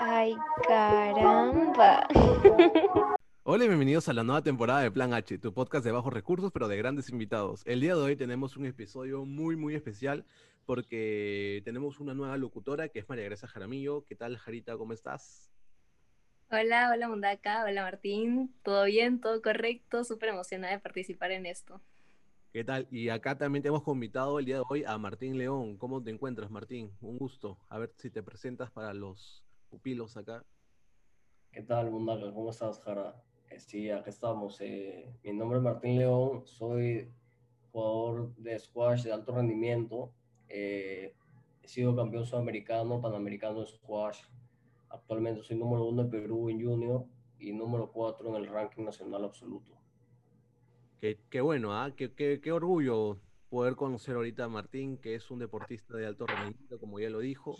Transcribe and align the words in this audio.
Ay, 0.00 0.36
caramba. 0.66 2.06
Hola 3.42 3.64
y 3.64 3.68
bienvenidos 3.68 4.08
a 4.08 4.12
la 4.12 4.22
nueva 4.22 4.42
temporada 4.42 4.80
de 4.80 4.90
Plan 4.90 5.14
H, 5.14 5.38
tu 5.38 5.54
podcast 5.54 5.84
de 5.84 5.92
bajos 5.92 6.12
recursos 6.12 6.52
pero 6.52 6.68
de 6.68 6.76
grandes 6.76 7.08
invitados. 7.08 7.62
El 7.64 7.80
día 7.80 7.94
de 7.94 8.02
hoy 8.02 8.16
tenemos 8.16 8.56
un 8.56 8.66
episodio 8.66 9.24
muy 9.24 9.56
muy 9.56 9.74
especial 9.74 10.26
porque 10.66 11.62
tenemos 11.64 12.00
una 12.00 12.12
nueva 12.14 12.36
locutora 12.36 12.88
que 12.88 12.98
es 12.98 13.08
María 13.08 13.24
Grecia 13.24 13.48
Jaramillo. 13.48 14.04
¿Qué 14.04 14.14
tal, 14.14 14.36
Jarita? 14.36 14.76
¿Cómo 14.76 14.92
estás? 14.92 15.50
Hola, 16.50 16.90
hola 16.92 17.08
Mundaka, 17.08 17.64
hola 17.64 17.82
Martín. 17.82 18.54
¿Todo 18.62 18.84
bien? 18.84 19.20
¿Todo 19.20 19.40
correcto? 19.40 20.04
Súper 20.04 20.30
emocionada 20.30 20.74
de 20.74 20.80
participar 20.80 21.30
en 21.30 21.46
esto. 21.46 21.80
¿Qué 22.50 22.64
tal? 22.64 22.88
Y 22.90 23.10
acá 23.10 23.36
también 23.36 23.62
te 23.62 23.68
hemos 23.68 23.86
invitado 23.86 24.38
el 24.38 24.46
día 24.46 24.56
de 24.56 24.64
hoy 24.66 24.82
a 24.82 24.96
Martín 24.96 25.36
León. 25.36 25.76
¿Cómo 25.76 26.02
te 26.02 26.10
encuentras, 26.10 26.50
Martín? 26.50 26.90
Un 27.02 27.18
gusto. 27.18 27.58
A 27.68 27.78
ver 27.78 27.92
si 27.98 28.08
te 28.08 28.22
presentas 28.22 28.70
para 28.70 28.94
los 28.94 29.44
pupilos 29.68 30.16
acá. 30.16 30.42
¿Qué 31.52 31.62
tal, 31.62 31.90
Mundaka? 31.90 32.32
¿Cómo 32.32 32.48
estás, 32.48 32.80
Jara? 32.80 33.22
Eh, 33.50 33.60
sí, 33.60 33.90
acá 33.90 34.08
estamos. 34.08 34.58
Eh, 34.62 35.14
mi 35.22 35.34
nombre 35.34 35.58
es 35.58 35.62
Martín 35.62 35.98
León, 35.98 36.46
soy 36.46 37.12
jugador 37.70 38.34
de 38.36 38.58
squash 38.58 39.02
de 39.02 39.12
alto 39.12 39.32
rendimiento. 39.32 40.14
Eh, 40.48 41.14
he 41.62 41.68
sido 41.68 41.94
campeón 41.94 42.24
sudamericano, 42.24 42.98
panamericano 42.98 43.60
de 43.60 43.66
squash. 43.66 44.22
Actualmente 44.88 45.42
soy 45.42 45.58
número 45.58 45.84
uno 45.84 46.00
en 46.00 46.10
Perú 46.10 46.48
en 46.48 46.64
junior 46.64 47.04
y 47.38 47.52
número 47.52 47.92
cuatro 47.92 48.30
en 48.30 48.36
el 48.36 48.46
ranking 48.48 48.84
nacional 48.84 49.26
absoluto. 49.26 49.78
Qué, 51.00 51.40
bueno, 51.40 51.72
¿ah? 51.78 51.92
Qué, 51.94 52.12
qué, 52.42 52.52
orgullo 52.52 53.20
poder 53.48 53.76
conocer 53.76 54.16
ahorita 54.16 54.44
a 54.44 54.48
Martín, 54.48 54.98
que 54.98 55.14
es 55.14 55.30
un 55.30 55.38
deportista 55.38 55.96
de 55.96 56.06
alto 56.06 56.26
rendimiento, 56.26 56.80
como 56.80 56.98
ya 56.98 57.08
lo 57.08 57.20
dijo. 57.20 57.56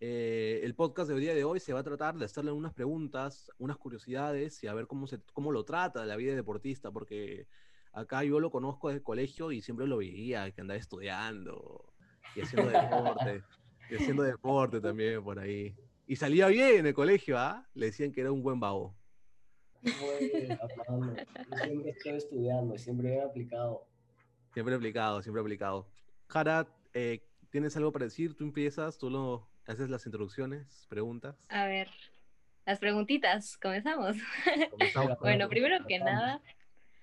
Eh, 0.00 0.60
el 0.64 0.74
podcast 0.74 1.08
del 1.08 1.20
día 1.20 1.32
de 1.32 1.44
hoy 1.44 1.60
se 1.60 1.72
va 1.72 1.80
a 1.80 1.84
tratar 1.84 2.16
de 2.16 2.24
hacerle 2.24 2.50
unas 2.50 2.74
preguntas, 2.74 3.52
unas 3.58 3.76
curiosidades 3.76 4.62
y 4.64 4.66
a 4.66 4.74
ver 4.74 4.88
cómo, 4.88 5.06
se, 5.06 5.20
cómo 5.32 5.52
lo 5.52 5.64
trata 5.64 6.04
la 6.04 6.16
vida 6.16 6.30
de 6.30 6.36
deportista, 6.36 6.90
porque 6.90 7.46
acá 7.92 8.24
yo 8.24 8.40
lo 8.40 8.50
conozco 8.50 8.88
desde 8.88 8.98
el 8.98 9.04
colegio 9.04 9.52
y 9.52 9.60
siempre 9.62 9.86
lo 9.86 9.98
veía, 9.98 10.50
que 10.50 10.60
andaba 10.60 10.78
estudiando 10.78 11.92
y 12.34 12.40
haciendo 12.40 12.68
deporte, 12.70 13.44
y 13.90 13.94
haciendo 13.94 14.22
deporte 14.24 14.80
también 14.80 15.22
por 15.22 15.38
ahí. 15.38 15.76
Y 16.08 16.16
salía 16.16 16.48
bien 16.48 16.80
en 16.80 16.86
el 16.86 16.94
colegio, 16.94 17.38
¿ah? 17.38 17.64
Le 17.74 17.86
decían 17.86 18.10
que 18.10 18.22
era 18.22 18.32
un 18.32 18.42
buen 18.42 18.58
vago 18.58 18.95
siempre 21.62 21.90
estoy 21.90 22.12
estudiando, 22.12 22.76
siempre 22.78 23.14
he 23.14 23.20
aplicado. 23.20 23.86
Siempre 24.52 24.74
aplicado, 24.74 25.22
siempre 25.22 25.40
aplicado. 25.40 25.86
Jara, 26.28 26.66
eh, 26.94 27.20
¿tienes 27.50 27.76
algo 27.76 27.92
para 27.92 28.06
decir? 28.06 28.34
Tú 28.36 28.44
empiezas, 28.44 28.98
tú 28.98 29.10
lo 29.10 29.48
haces 29.66 29.88
las 29.90 30.06
introducciones, 30.06 30.86
preguntas. 30.88 31.36
A 31.48 31.66
ver, 31.66 31.88
las 32.64 32.78
preguntitas, 32.78 33.56
comenzamos. 33.58 34.16
bueno, 35.20 35.48
primero 35.48 35.86
que 35.86 35.98
nada, 35.98 36.40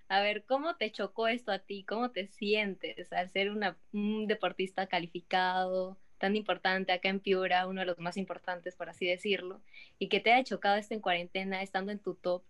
a 0.09 0.21
ver, 0.21 0.43
¿cómo 0.45 0.75
te 0.75 0.91
chocó 0.91 1.27
esto 1.27 1.51
a 1.51 1.59
ti? 1.59 1.83
¿Cómo 1.85 2.11
te 2.11 2.27
sientes 2.27 3.11
al 3.13 3.31
ser 3.31 3.51
una, 3.51 3.77
un 3.93 4.27
deportista 4.27 4.87
calificado, 4.87 5.97
tan 6.17 6.35
importante 6.35 6.91
acá 6.91 7.09
en 7.09 7.19
Piura, 7.19 7.67
uno 7.67 7.81
de 7.81 7.85
los 7.85 7.99
más 7.99 8.17
importantes, 8.17 8.75
por 8.75 8.89
así 8.89 9.05
decirlo, 9.07 9.61
y 9.99 10.09
que 10.09 10.19
te 10.19 10.31
haya 10.31 10.43
chocado 10.43 10.77
esto 10.77 10.93
en 10.93 11.01
cuarentena, 11.01 11.61
estando 11.61 11.91
en 11.91 11.99
tu 11.99 12.15
top? 12.15 12.43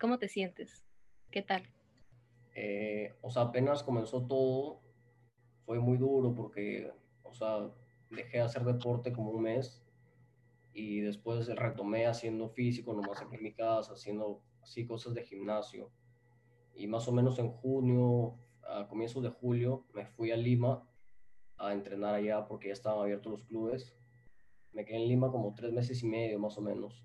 ¿Cómo 0.00 0.18
te 0.18 0.28
sientes? 0.28 0.84
¿Qué 1.30 1.42
tal? 1.42 1.62
Eh, 2.54 3.14
o 3.22 3.30
sea, 3.30 3.42
apenas 3.42 3.82
comenzó 3.82 4.26
todo, 4.26 4.80
fue 5.64 5.78
muy 5.78 5.96
duro 5.96 6.34
porque, 6.34 6.90
o 7.22 7.32
sea, 7.32 7.70
dejé 8.10 8.38
de 8.38 8.44
hacer 8.44 8.64
deporte 8.64 9.12
como 9.12 9.30
un 9.30 9.42
mes 9.42 9.82
y 10.74 11.00
después 11.00 11.46
retomé 11.48 12.06
haciendo 12.06 12.48
físico, 12.48 12.92
nomás 12.92 13.20
aquí 13.22 13.36
en 13.36 13.42
mi 13.42 13.52
casa, 13.52 13.92
haciendo 13.92 14.42
así 14.62 14.86
cosas 14.86 15.14
de 15.14 15.24
gimnasio. 15.24 15.90
Y 16.74 16.86
más 16.86 17.06
o 17.08 17.12
menos 17.12 17.38
en 17.38 17.50
junio, 17.50 18.38
a 18.62 18.88
comienzos 18.88 19.22
de 19.22 19.30
julio, 19.30 19.86
me 19.92 20.06
fui 20.06 20.30
a 20.30 20.36
Lima 20.36 20.88
a 21.58 21.72
entrenar 21.72 22.14
allá 22.14 22.46
porque 22.46 22.68
ya 22.68 22.72
estaban 22.72 23.00
abiertos 23.00 23.32
los 23.32 23.44
clubes. 23.44 23.96
Me 24.72 24.84
quedé 24.84 24.96
en 24.96 25.08
Lima 25.08 25.30
como 25.30 25.54
tres 25.54 25.72
meses 25.72 26.02
y 26.02 26.06
medio 26.06 26.38
más 26.38 26.56
o 26.58 26.62
menos 26.62 27.04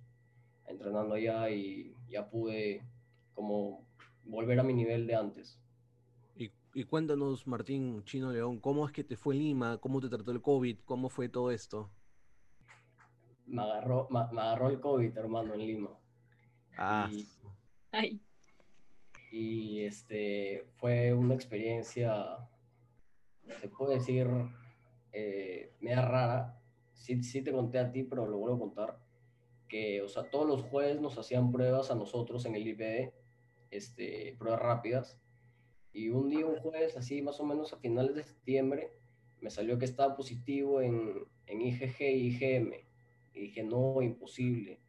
entrenando 0.65 1.15
allá 1.15 1.49
y 1.49 1.96
ya 2.09 2.29
pude 2.29 2.83
como 3.33 3.85
volver 4.23 4.59
a 4.59 4.63
mi 4.63 4.73
nivel 4.73 5.07
de 5.07 5.15
antes. 5.15 5.59
Y, 6.35 6.51
y, 6.73 6.83
cuéntanos, 6.83 7.47
Martín 7.47 8.03
Chino 8.03 8.31
León, 8.31 8.59
¿cómo 8.59 8.85
es 8.85 8.91
que 8.91 9.03
te 9.03 9.15
fue 9.15 9.35
Lima? 9.35 9.77
¿Cómo 9.77 10.01
te 10.01 10.09
trató 10.09 10.31
el 10.31 10.41
COVID? 10.41 10.79
¿Cómo 10.85 11.09
fue 11.09 11.29
todo 11.29 11.51
esto? 11.51 11.89
Me 13.45 13.61
agarró, 13.61 14.07
me, 14.09 14.19
agarró 14.19 14.69
el 14.69 14.79
COVID, 14.79 15.17
hermano, 15.17 15.53
en 15.53 15.59
Lima. 15.65 15.89
Ah. 16.77 17.09
Y, 17.11 17.27
Ay. 17.91 18.21
y 19.31 19.81
este, 19.81 20.67
fue 20.75 21.13
una 21.13 21.33
experiencia, 21.33 22.37
se 23.61 23.69
puede 23.69 23.95
decir, 23.95 24.27
eh, 25.13 25.73
media 25.79 26.01
rara. 26.01 26.61
Sí, 26.93 27.23
sí 27.23 27.41
te 27.41 27.51
conté 27.51 27.79
a 27.79 27.91
ti, 27.91 28.03
pero 28.03 28.25
lo 28.27 28.37
vuelvo 28.37 28.57
a 28.57 28.59
contar 28.59 29.06
que, 29.67 30.01
o 30.01 30.07
sea, 30.07 30.29
todos 30.29 30.47
los 30.47 30.63
jueves 30.63 30.99
nos 31.01 31.17
hacían 31.17 31.51
pruebas 31.51 31.91
a 31.91 31.95
nosotros 31.95 32.45
en 32.45 32.55
el 32.55 32.67
IPD, 32.67 33.11
este, 33.71 34.35
pruebas 34.37 34.61
rápidas. 34.61 35.19
Y 35.93 36.09
un 36.09 36.29
día, 36.29 36.45
un 36.45 36.57
jueves, 36.57 36.95
así 36.95 37.21
más 37.21 37.39
o 37.39 37.45
menos 37.45 37.73
a 37.73 37.77
finales 37.77 38.15
de 38.15 38.23
septiembre, 38.23 38.91
me 39.41 39.49
salió 39.49 39.77
que 39.77 39.85
estaba 39.85 40.15
positivo 40.15 40.81
en, 40.81 41.25
en 41.45 41.61
IgG 41.61 42.01
y 42.01 42.27
IgM. 42.27 42.73
Y 43.33 43.41
dije, 43.41 43.63
no, 43.63 44.01
imposible. 44.01 44.79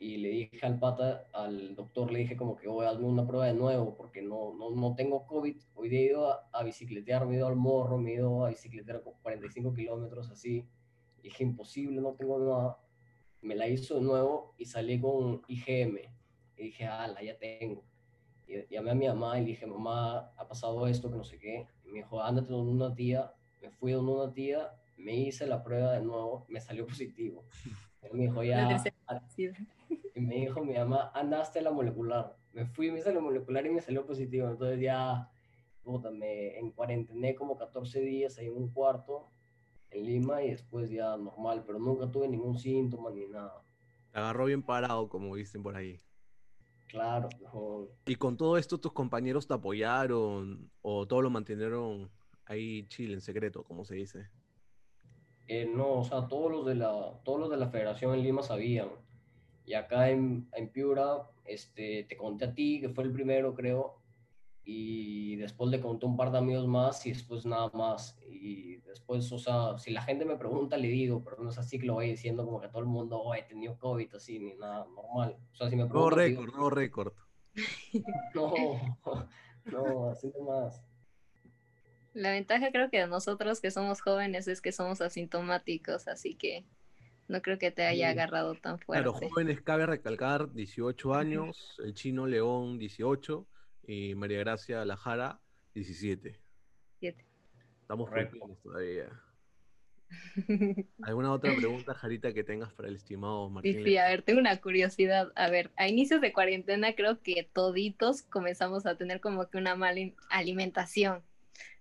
Y 0.00 0.18
le 0.18 0.28
dije 0.28 0.64
al 0.64 0.78
pata, 0.78 1.26
al 1.32 1.74
doctor, 1.74 2.12
le 2.12 2.20
dije 2.20 2.36
como 2.36 2.56
que 2.56 2.68
voy 2.68 2.86
a 2.86 2.92
darme 2.92 3.06
una 3.06 3.26
prueba 3.26 3.46
de 3.46 3.54
nuevo 3.54 3.96
porque 3.96 4.22
no, 4.22 4.54
no, 4.54 4.70
no 4.70 4.94
tengo 4.94 5.26
COVID. 5.26 5.56
Hoy 5.74 5.88
día 5.88 6.00
he 6.00 6.04
ido 6.04 6.30
a, 6.30 6.48
a, 6.52 6.62
bicicletear, 6.62 7.26
me 7.26 7.34
he 7.34 7.38
ido 7.38 7.48
al 7.48 7.56
morro, 7.56 7.98
me 7.98 8.12
he 8.12 8.14
ido 8.14 8.44
a 8.46 8.50
bicicletear 8.50 9.02
45 9.02 9.74
kilómetros 9.74 10.30
así. 10.30 10.64
Y 11.18 11.22
dije, 11.22 11.42
imposible, 11.42 12.00
no 12.00 12.12
tengo 12.12 12.38
nada 12.38 12.78
me 13.40 13.54
la 13.54 13.68
hizo 13.68 13.96
de 13.96 14.00
nuevo 14.02 14.54
y 14.58 14.64
salí 14.64 15.00
con 15.00 15.42
IgM. 15.48 15.98
Y 16.56 16.62
dije, 16.62 16.86
ala, 16.86 17.22
ya 17.22 17.38
tengo. 17.38 17.84
Y 18.46 18.66
llamé 18.74 18.90
a 18.90 18.94
mi 18.94 19.06
mamá 19.06 19.38
y 19.38 19.42
le 19.42 19.48
dije, 19.48 19.66
mamá, 19.66 20.32
ha 20.36 20.48
pasado 20.48 20.86
esto, 20.86 21.10
que 21.10 21.16
no 21.16 21.24
sé 21.24 21.38
qué. 21.38 21.66
Y 21.84 21.88
me 21.88 21.98
dijo, 21.98 22.22
ándate 22.22 22.48
con 22.48 22.68
una 22.68 22.94
tía. 22.94 23.32
Me 23.62 23.70
fui 23.70 23.92
con 23.92 24.08
una 24.08 24.32
tía, 24.32 24.72
me 24.96 25.14
hice 25.14 25.46
la 25.46 25.62
prueba 25.62 25.92
de 25.92 26.02
nuevo, 26.02 26.46
me 26.48 26.60
salió 26.60 26.86
positivo. 26.86 27.44
Y 28.10 28.16
me 28.16 28.22
dijo, 28.22 28.44
ya. 28.44 28.82
Y 30.14 30.20
me 30.20 30.36
dijo 30.36 30.64
mi 30.64 30.74
mamá, 30.74 31.10
andaste 31.14 31.58
a 31.58 31.62
la 31.62 31.72
molecular. 31.72 32.36
Me 32.52 32.64
fui, 32.64 32.90
me 32.90 33.00
hice 33.00 33.12
la 33.12 33.20
molecular 33.20 33.66
y 33.66 33.70
me 33.70 33.80
salió 33.80 34.06
positivo. 34.06 34.48
Entonces 34.48 34.80
ya, 34.80 35.28
puta, 35.82 36.10
me 36.10 36.58
en 36.58 36.70
cuarentena 36.70 37.34
como 37.34 37.56
14 37.56 38.00
días 38.00 38.38
ahí 38.38 38.46
en 38.46 38.56
un 38.56 38.70
cuarto 38.72 39.28
en 39.90 40.04
Lima 40.04 40.42
y 40.42 40.50
después 40.50 40.90
ya 40.90 41.16
normal, 41.16 41.64
pero 41.66 41.78
nunca 41.78 42.10
tuve 42.10 42.28
ningún 42.28 42.58
síntoma 42.58 43.10
ni 43.10 43.26
nada. 43.26 43.62
agarró 44.12 44.46
bien 44.46 44.62
parado, 44.62 45.08
como 45.08 45.36
dicen 45.36 45.62
por 45.62 45.76
ahí. 45.76 46.00
Claro. 46.88 47.28
¿Y 48.06 48.14
con 48.16 48.36
todo 48.36 48.56
esto 48.56 48.78
tus 48.78 48.92
compañeros 48.92 49.46
te 49.46 49.54
apoyaron 49.54 50.70
o 50.80 51.06
todo 51.06 51.20
lo 51.20 51.30
mantuvieron 51.30 52.10
ahí 52.46 52.86
chile, 52.88 53.14
en 53.14 53.20
secreto, 53.20 53.62
como 53.62 53.84
se 53.84 53.94
dice? 53.96 54.30
Eh, 55.46 55.70
no, 55.74 56.00
o 56.00 56.04
sea, 56.04 56.28
todos 56.28 56.50
los, 56.50 56.66
de 56.66 56.74
la, 56.74 57.20
todos 57.24 57.40
los 57.40 57.50
de 57.50 57.58
la 57.58 57.68
federación 57.68 58.14
en 58.14 58.22
Lima 58.22 58.42
sabían. 58.42 58.88
Y 59.66 59.74
acá 59.74 60.10
en, 60.10 60.48
en 60.54 60.70
Piura, 60.70 61.28
este, 61.44 62.04
te 62.04 62.16
conté 62.16 62.46
a 62.46 62.54
ti, 62.54 62.80
que 62.80 62.88
fue 62.88 63.04
el 63.04 63.12
primero, 63.12 63.54
creo, 63.54 63.98
y 64.70 65.36
después 65.36 65.70
le 65.70 65.80
conté 65.80 66.04
un 66.04 66.14
par 66.14 66.30
de 66.30 66.36
amigos 66.36 66.66
más 66.66 67.06
y 67.06 67.12
después 67.12 67.46
nada 67.46 67.70
más. 67.72 68.18
Y 68.28 68.76
después, 68.82 69.32
o 69.32 69.38
sea, 69.38 69.78
si 69.78 69.90
la 69.92 70.02
gente 70.02 70.26
me 70.26 70.36
pregunta, 70.36 70.76
le 70.76 70.88
digo, 70.88 71.24
pero 71.24 71.42
no 71.42 71.48
es 71.48 71.56
así 71.56 71.78
que 71.78 71.86
lo 71.86 71.94
voy 71.94 72.10
diciendo 72.10 72.44
como 72.44 72.60
que 72.60 72.68
todo 72.68 72.80
el 72.80 72.86
mundo, 72.86 73.18
oh, 73.18 73.34
he 73.34 73.42
tenido 73.44 73.78
COVID, 73.78 74.14
así, 74.14 74.38
ni 74.38 74.52
nada, 74.56 74.86
normal. 74.94 75.38
O 75.52 75.56
sea, 75.56 75.70
si 75.70 75.76
me 75.76 75.86
preguntan... 75.86 76.10
No 76.10 76.16
récord, 76.16 76.54
no 76.54 76.68
récord. 76.68 77.14
No, 78.34 78.52
no, 79.64 80.10
así 80.10 80.30
más. 80.46 80.84
La 82.12 82.32
ventaja 82.32 82.70
creo 82.70 82.90
que 82.90 82.98
de 82.98 83.06
nosotros 83.06 83.62
que 83.62 83.70
somos 83.70 84.02
jóvenes 84.02 84.48
es 84.48 84.60
que 84.60 84.72
somos 84.72 85.00
asintomáticos, 85.00 86.08
así 86.08 86.34
que 86.34 86.66
no 87.26 87.40
creo 87.40 87.58
que 87.58 87.70
te 87.70 87.86
haya 87.86 88.10
agarrado 88.10 88.54
tan 88.54 88.78
fuerte. 88.78 89.02
Claro, 89.02 89.28
jóvenes 89.30 89.62
cabe 89.62 89.86
recalcar, 89.86 90.52
18 90.52 91.14
años, 91.14 91.80
el 91.82 91.94
chino 91.94 92.26
León 92.26 92.78
18 92.78 93.46
y 93.88 94.14
María 94.14 94.38
Gracia 94.38 94.84
Lajara, 94.84 95.40
17. 95.74 96.38
Estamos 97.80 98.10
jóvenes 98.10 98.62
todavía. 98.62 99.08
¿Alguna 101.02 101.32
otra 101.32 101.56
pregunta, 101.56 101.94
Jarita, 101.94 102.34
que 102.34 102.44
tengas 102.44 102.70
para 102.74 102.88
el 102.88 102.96
estimado 102.96 103.48
Martín? 103.48 103.76
Sí, 103.76 103.84
sí, 103.84 103.96
a 103.96 104.06
ver, 104.08 104.20
tengo 104.20 104.40
una 104.40 104.60
curiosidad. 104.60 105.32
A 105.36 105.48
ver, 105.48 105.70
a 105.76 105.88
inicios 105.88 106.20
de 106.20 106.34
cuarentena 106.34 106.94
creo 106.94 107.22
que 107.22 107.48
toditos 107.50 108.22
comenzamos 108.22 108.84
a 108.84 108.96
tener 108.96 109.20
como 109.20 109.48
que 109.48 109.56
una 109.56 109.74
mala 109.74 110.12
alimentación. 110.28 111.22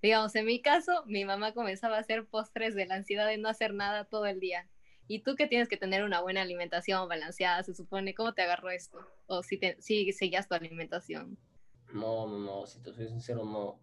Digamos, 0.02 0.34
en 0.36 0.46
mi 0.46 0.62
caso, 0.62 1.04
mi 1.08 1.26
mamá 1.26 1.52
comenzaba 1.52 1.98
a 1.98 2.00
hacer 2.00 2.26
postres 2.26 2.74
de 2.74 2.86
la 2.86 2.96
ansiedad 2.96 3.28
de 3.28 3.38
no 3.38 3.50
hacer 3.50 3.74
nada 3.74 4.06
todo 4.06 4.28
el 4.28 4.40
día. 4.40 4.70
Y 5.10 5.20
tú 5.20 5.36
que 5.36 5.48
tienes 5.48 5.68
que 5.68 5.78
tener 5.78 6.06
una 6.06 6.22
buena 6.22 6.42
alimentación 6.42 7.06
balanceada, 7.10 7.64
se 7.64 7.76
supone, 7.76 8.14
¿cómo 8.14 8.34
te 8.34 8.44
agarró 8.44 8.70
esto? 8.70 8.98
O 9.26 9.44
si, 9.44 9.58
te, 9.58 9.76
si 9.82 10.14
seguías 10.14 10.48
tu 10.48 10.56
alimentación. 10.56 11.38
No, 11.94 12.28
no, 12.28 12.40
no, 12.40 12.66
si 12.66 12.82
te 12.82 12.94
soy 12.94 13.08
sincero, 13.08 13.44
no. 13.46 13.80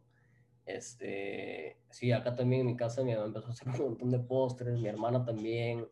Este, 0.66 1.78
sí, 1.90 2.12
acá 2.12 2.34
también 2.34 2.62
en 2.62 2.66
mi 2.68 2.76
casa 2.76 3.02
mi 3.02 3.12
mamá 3.12 3.26
empezó 3.26 3.48
a 3.48 3.50
hacer 3.50 3.68
un 3.80 3.90
montón 3.90 4.10
de 4.10 4.18
postres, 4.18 4.78
mi 4.78 4.88
hermana 4.88 5.24
también, 5.24 5.88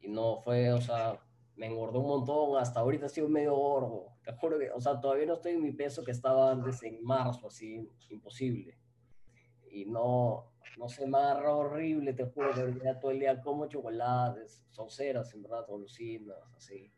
y 0.00 0.08
no 0.08 0.38
fue, 0.38 0.72
o 0.72 0.80
sea, 0.80 1.20
me 1.56 1.66
engordó 1.66 2.00
un 2.00 2.08
montón, 2.08 2.58
hasta 2.60 2.80
ahorita 2.80 3.06
estoy 3.06 3.26
medio 3.28 3.54
gordo, 3.54 4.12
te 4.22 4.32
juro 4.32 4.58
que, 4.58 4.70
o 4.70 4.80
sea, 4.80 5.00
todavía 5.00 5.26
no 5.26 5.34
estoy 5.34 5.52
en 5.52 5.62
mi 5.62 5.72
peso 5.72 6.04
que 6.04 6.10
estaba 6.10 6.50
antes 6.50 6.82
en 6.82 7.02
marzo, 7.02 7.46
así, 7.48 7.88
imposible. 8.10 8.78
Y 9.70 9.86
no, 9.86 10.52
no 10.78 10.88
sé, 10.88 11.06
me 11.06 11.18
horrible, 11.18 12.12
te 12.12 12.24
juro 12.24 12.52
que 12.54 12.84
ya 12.84 12.98
todo 12.98 13.10
el 13.10 13.20
día 13.20 13.40
como 13.40 13.66
chocolates, 13.66 14.64
sonceras, 14.70 15.32
en 15.34 15.42
verdad, 15.42 15.66
golosinas, 15.66 16.36
así. 16.56 16.92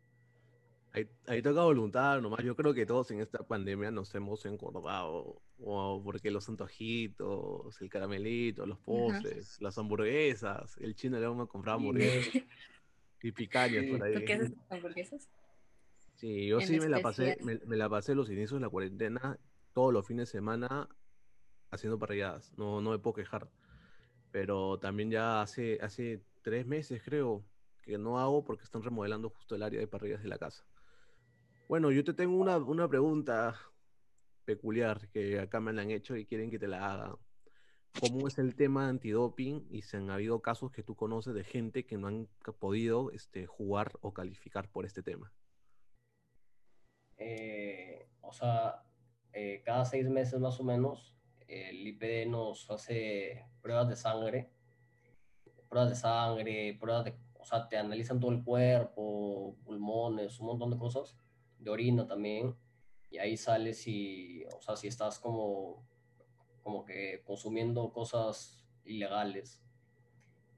Ahí, 0.97 1.07
ahí, 1.27 1.43
toca 1.43 1.63
voluntad 1.63 2.23
nomás. 2.23 2.43
Yo 2.43 2.57
creo 2.57 2.73
que 2.73 2.87
todos 2.87 3.11
en 3.11 3.21
esta 3.21 3.47
pandemia 3.47 3.91
nos 3.91 4.15
hemos 4.15 4.47
engordado. 4.47 5.43
O 5.59 6.01
porque 6.03 6.31
los 6.31 6.49
antojitos, 6.49 7.79
el 7.83 7.91
caramelito, 7.91 8.65
los 8.65 8.79
postres, 8.79 9.61
las 9.61 9.77
hamburguesas. 9.77 10.75
El 10.79 10.95
chino 10.95 11.21
le 11.21 11.27
vamos 11.27 11.47
a 11.47 11.51
comprar 11.51 11.75
hamburguesas. 11.75 12.43
y 13.23 13.31
picañas 13.31 13.85
por 13.91 14.03
ahí. 14.03 14.15
¿Tú 14.15 14.21
qué 14.25 14.33
haces 14.33 14.53
hamburguesas? 14.71 15.29
Sí, 16.15 16.47
yo 16.47 16.63
sí 16.63 16.81
me 16.81 16.89
la, 16.89 17.01
pasé, 17.01 17.37
me, 17.43 17.59
me, 17.67 17.77
la 17.77 17.91
pasé 17.91 18.15
los 18.15 18.31
inicios 18.31 18.53
de 18.53 18.61
la 18.61 18.71
cuarentena, 18.71 19.39
todos 19.75 19.93
los 19.93 20.07
fines 20.07 20.29
de 20.31 20.39
semana, 20.39 20.89
haciendo 21.71 21.99
parrilladas. 21.99 22.55
No, 22.57 22.81
no 22.81 22.93
me 22.93 22.99
puedo 22.99 23.13
quejar. 23.13 23.51
Pero 24.31 24.79
también 24.79 25.11
ya 25.11 25.43
hace, 25.43 25.79
hace 25.83 26.23
tres 26.41 26.67
meses, 26.67 27.03
creo, 27.05 27.45
que 27.83 27.99
no 27.99 28.19
hago 28.19 28.45
porque 28.45 28.65
están 28.65 28.83
remodelando 28.83 29.29
justo 29.29 29.57
el 29.57 29.63
área 29.63 29.79
de 29.79 29.87
parrillas 29.87 30.23
de 30.23 30.29
la 30.29 30.39
casa. 30.39 30.65
Bueno, 31.69 31.91
yo 31.91 32.05
te 32.05 32.15
tengo 32.15 32.37
una, 32.37 32.59
una 32.59 32.87
pregunta 32.87 33.57
peculiar 34.45 35.09
que 35.09 35.41
acá 35.41 35.59
me 35.59 35.73
la 35.73 35.83
han 35.83 35.91
hecho 35.91 36.15
y 36.15 36.25
quieren 36.25 36.49
que 36.49 36.61
te 36.61 36.69
la 36.69 36.93
haga. 36.93 37.19
¿Cómo 37.99 38.29
es 38.29 38.39
el 38.39 38.55
tema 38.55 38.89
antidoping? 38.89 39.67
Y 39.71 39.83
si 39.83 39.97
han 39.97 40.09
habido 40.11 40.41
casos 40.41 40.71
que 40.71 40.85
tú 40.85 40.95
conoces 40.95 41.35
de 41.35 41.43
gente 41.43 41.85
que 41.85 41.99
no 41.99 42.07
han 42.07 42.29
podido 42.61 43.11
este, 43.11 43.47
jugar 43.47 43.91
o 44.01 44.15
calificar 44.15 44.71
por 44.71 44.87
este 44.87 45.03
tema. 45.03 45.33
Eh, 47.17 48.11
o 48.21 48.33
sea, 48.33 48.85
eh, 49.33 49.61
cada 49.65 49.85
seis 49.85 50.09
meses 50.09 50.39
más 50.39 50.61
o 50.61 50.63
menos, 50.63 51.17
el 51.49 51.85
IPD 51.85 52.31
nos 52.31 52.71
hace 52.71 53.45
pruebas 53.61 53.89
de 53.89 53.97
sangre, 53.97 54.53
pruebas 55.69 55.91
de 55.91 55.97
sangre, 55.97 56.77
pruebas 56.79 57.07
de, 57.07 57.19
o 57.41 57.45
sea, 57.45 57.69
te 57.69 57.77
analizan 57.77 58.21
todo 58.21 58.31
el 58.31 58.45
cuerpo, 58.45 59.57
pulmones, 59.65 60.39
un 60.39 60.47
montón 60.47 60.71
de 60.71 60.79
cosas 60.79 61.17
de 61.59 61.71
orina 61.71 62.07
también, 62.07 62.55
y 63.11 63.19
ahí 63.19 63.37
sale 63.37 63.73
si, 63.73 64.45
o 64.57 64.61
sea, 64.61 64.77
si 64.77 64.89
estás 64.89 65.19
como, 65.19 65.87
como 66.63 66.85
que 66.85 67.23
consumiendo 67.25 67.93
cosas 67.93 68.65
ilegales. 68.85 69.63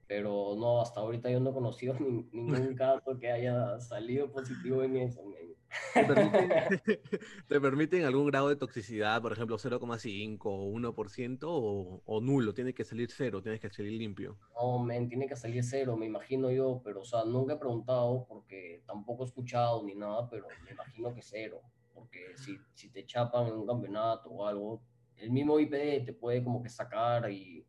Pero 0.07 0.55
no, 0.57 0.81
hasta 0.81 1.01
ahorita 1.01 1.29
yo 1.29 1.39
no 1.39 1.51
he 1.51 1.53
conocido 1.53 1.93
ningún 2.31 2.75
caso 2.75 3.17
que 3.19 3.31
haya 3.31 3.79
salido 3.79 4.31
positivo 4.31 4.83
en 4.83 4.97
eso. 4.97 5.21
¿Te 7.47 7.61
permiten, 7.61 8.05
algún 8.05 8.27
grado 8.27 8.49
de 8.49 8.55
toxicidad, 8.55 9.21
por 9.21 9.33
ejemplo 9.33 9.57
0,5 9.57 10.39
o 10.43 10.71
1% 10.71 11.39
o, 11.43 12.01
o, 12.05 12.21
nulo? 12.21 12.53
¿Tiene 12.53 12.73
que 12.73 12.83
salir 12.83 13.09
cero? 13.11 13.41
¿Tiene 13.41 13.59
que 13.59 13.69
salir 13.69 13.93
limpio? 13.93 14.37
No, 14.55 14.79
men, 14.79 15.07
tiene 15.07 15.27
que 15.27 15.35
salir 15.35 15.63
cero, 15.63 15.95
me 15.95 16.05
imagino 16.05 16.51
yo, 16.51 16.81
pero 16.83 17.01
o 17.01 17.05
sea, 17.05 17.23
nunca 17.25 17.53
he 17.53 17.57
preguntado 17.57 18.25
porque 18.27 18.83
tampoco 18.85 19.23
he 19.23 19.27
escuchado 19.27 19.83
ni 19.83 19.95
nada, 19.95 20.29
pero 20.29 20.47
me 20.63 20.71
imagino 20.71 21.13
que 21.13 21.21
cero, 21.21 21.61
porque 21.93 22.35
si, 22.35 22.57
si 22.73 22.89
te 22.89 23.05
chapan 23.05 23.47
en 23.47 23.53
un 23.53 23.67
campeonato 23.67 24.29
o 24.29 24.45
algo, 24.45 24.81
el 25.17 25.31
mismo 25.31 25.59
IPD 25.59 26.05
te 26.05 26.13
puede 26.13 26.43
como 26.43 26.63
que 26.63 26.69
sacar 26.69 27.29
y 27.31 27.65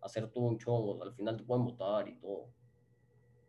hacer 0.00 0.28
todo 0.30 0.44
un 0.44 0.58
chongo, 0.58 1.02
al 1.02 1.14
final 1.14 1.36
te 1.36 1.44
pueden 1.44 1.64
votar 1.64 2.08
y 2.08 2.16
todo. 2.18 2.48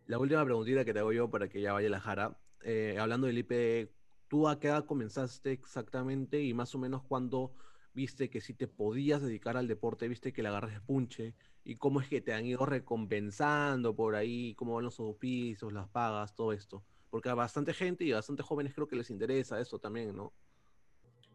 La 0.07 0.19
última 0.19 0.44
preguntita 0.44 0.83
que 0.83 0.94
te 0.94 1.00
hago 1.00 1.13
yo 1.13 1.29
para 1.29 1.47
que 1.47 1.61
ya 1.61 1.73
vaya 1.73 1.89
la 1.89 2.00
jara 2.00 2.38
eh, 2.63 2.98
hablando 3.00 3.27
del 3.27 3.38
IP, 3.38 3.92
¿tú 4.27 4.48
a 4.48 4.60
qué 4.60 4.68
edad 4.68 4.86
comenzaste 4.86 5.51
exactamente 5.51 6.42
y 6.42 6.54
más 6.54 6.74
o 6.75 6.80
menos 6.80 7.04
cuando 7.04 7.54
viste 7.94 8.30
que 8.30 8.42
si 8.42 8.54
te 8.54 8.68
podías 8.68 9.21
dedicar 9.21 9.57
al 9.57 9.68
deporte, 9.68 10.07
viste 10.07 10.33
que 10.33 10.42
le 10.42 10.50
agarras 10.50 10.74
de 10.74 10.81
punche 10.81 11.36
y 11.63 11.75
cómo 11.75 12.01
es 12.01 12.10
que 12.10 12.21
te 12.21 12.33
han 12.33 12.45
ido 12.45 12.65
recompensando 12.65 13.95
por 13.95 14.15
ahí, 14.15 14.56
cómo 14.56 14.75
van 14.75 14.86
los 14.86 15.00
auspicios, 15.00 15.71
las 15.71 15.88
pagas, 15.89 16.33
todo 16.36 16.54
esto? 16.54 16.83
Porque 17.10 17.30
a 17.30 17.36
bastante 17.36 17.74
gente 17.74 18.04
y 18.06 18.12
a 18.12 18.15
bastante 18.15 18.44
jóvenes 18.44 18.74
creo 18.74 18.88
que 18.88 18.95
les 18.95 19.10
interesa 19.10 19.60
eso 19.60 19.80
también, 19.80 20.15
¿no? 20.15 20.33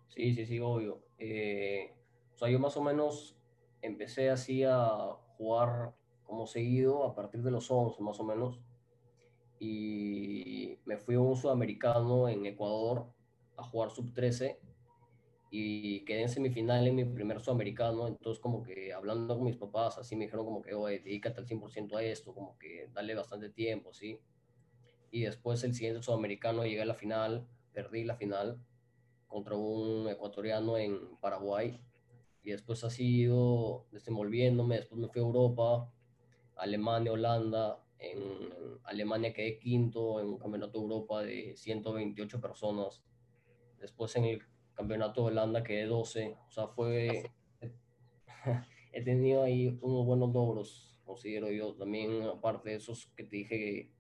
Sí, 0.09 0.35
sí, 0.35 0.47
sí, 0.47 0.59
obvio. 0.59 1.05
Eh, 1.19 1.95
o 2.35 2.39
sea, 2.39 2.51
yo 2.51 2.59
más 2.59 2.77
o 2.77 2.83
menos 2.83 3.37
empecé 3.83 4.31
así 4.31 4.65
a 4.65 4.89
jugar 5.37 5.95
como 6.25 6.47
seguido 6.47 7.05
a 7.05 7.15
partir 7.15 7.43
de 7.43 7.51
los 7.51 7.71
11 7.71 8.03
más 8.03 8.19
o 8.19 8.25
menos 8.25 8.61
y 9.61 10.79
me 10.85 10.97
fui 10.97 11.15
a 11.17 11.21
un 11.21 11.37
sudamericano 11.37 12.29
en 12.29 12.47
Ecuador 12.47 13.07
a 13.57 13.63
jugar 13.63 13.91
sub 13.91 14.13
13 14.13 14.59
y 15.51 16.05
quedé 16.05 16.23
en 16.23 16.29
semifinal 16.29 16.87
en 16.87 16.95
mi 16.95 17.05
primer 17.05 17.41
sudamericano, 17.41 18.07
entonces 18.07 18.41
como 18.41 18.63
que 18.63 18.93
hablando 18.93 19.37
con 19.37 19.45
mis 19.45 19.57
papás, 19.57 19.99
así 19.99 20.15
me 20.15 20.27
dijeron 20.27 20.45
como 20.45 20.63
que, 20.63 20.75
oye, 20.75 21.01
dedícate 21.01 21.41
al 21.41 21.47
100% 21.47 21.97
a 21.97 22.03
esto, 22.03 22.35
como 22.35 22.59
que 22.59 22.89
dale 22.93 23.15
bastante 23.15 23.49
tiempo, 23.49 23.93
¿sí? 23.93 24.21
Y 25.11 25.23
después 25.23 25.65
el 25.65 25.75
siguiente 25.75 26.03
sudamericano 26.03 26.65
llegué 26.65 26.83
a 26.83 26.87
la 26.87 26.95
final, 26.95 27.49
perdí 27.73 28.05
la 28.05 28.17
final 28.17 28.61
contra 29.27 29.57
un 29.57 30.09
ecuatoriano 30.09 30.77
en 30.77 31.17
Paraguay 31.17 31.81
y 32.43 32.51
después 32.51 32.85
ha 32.85 32.91
sido 32.91 33.87
desenvolviéndome, 33.91 34.77
después 34.77 35.01
me 35.01 35.09
fui 35.09 35.21
a 35.23 35.25
Europa, 35.25 35.91
Alemania, 36.57 37.13
Holanda, 37.13 37.83
en 37.99 38.79
Alemania 38.85 39.33
quedé 39.33 39.59
quinto 39.59 40.21
en 40.21 40.27
un 40.29 40.39
campeonato 40.39 40.79
de 40.79 40.85
Europa 40.85 41.23
de 41.23 41.57
128 41.57 42.41
personas. 42.41 43.03
Después 43.79 44.15
en 44.17 44.25
el 44.25 44.43
campeonato 44.75 45.23
de 45.23 45.27
Holanda 45.29 45.63
quedé 45.63 45.87
12. 45.87 46.37
O 46.47 46.51
sea, 46.51 46.69
fue... 46.69 47.31
He 48.93 49.03
tenido 49.03 49.43
ahí 49.43 49.79
unos 49.83 50.07
buenos 50.07 50.33
logros, 50.33 50.99
considero 51.05 51.51
yo. 51.51 51.75
También, 51.75 52.23
aparte 52.23 52.71
de 52.71 52.77
esos 52.77 53.07
que 53.17 53.25
te 53.25 53.37
dije 53.37 53.59
que, 53.59 53.93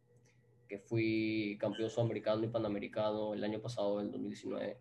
que 0.68 0.78
fui 0.78 1.58
campeón 1.60 1.90
sudamericano 1.90 2.44
y 2.44 2.48
panamericano 2.48 3.34
el 3.34 3.44
año 3.44 3.60
pasado, 3.60 4.00
el 4.00 4.10
2019. 4.10 4.78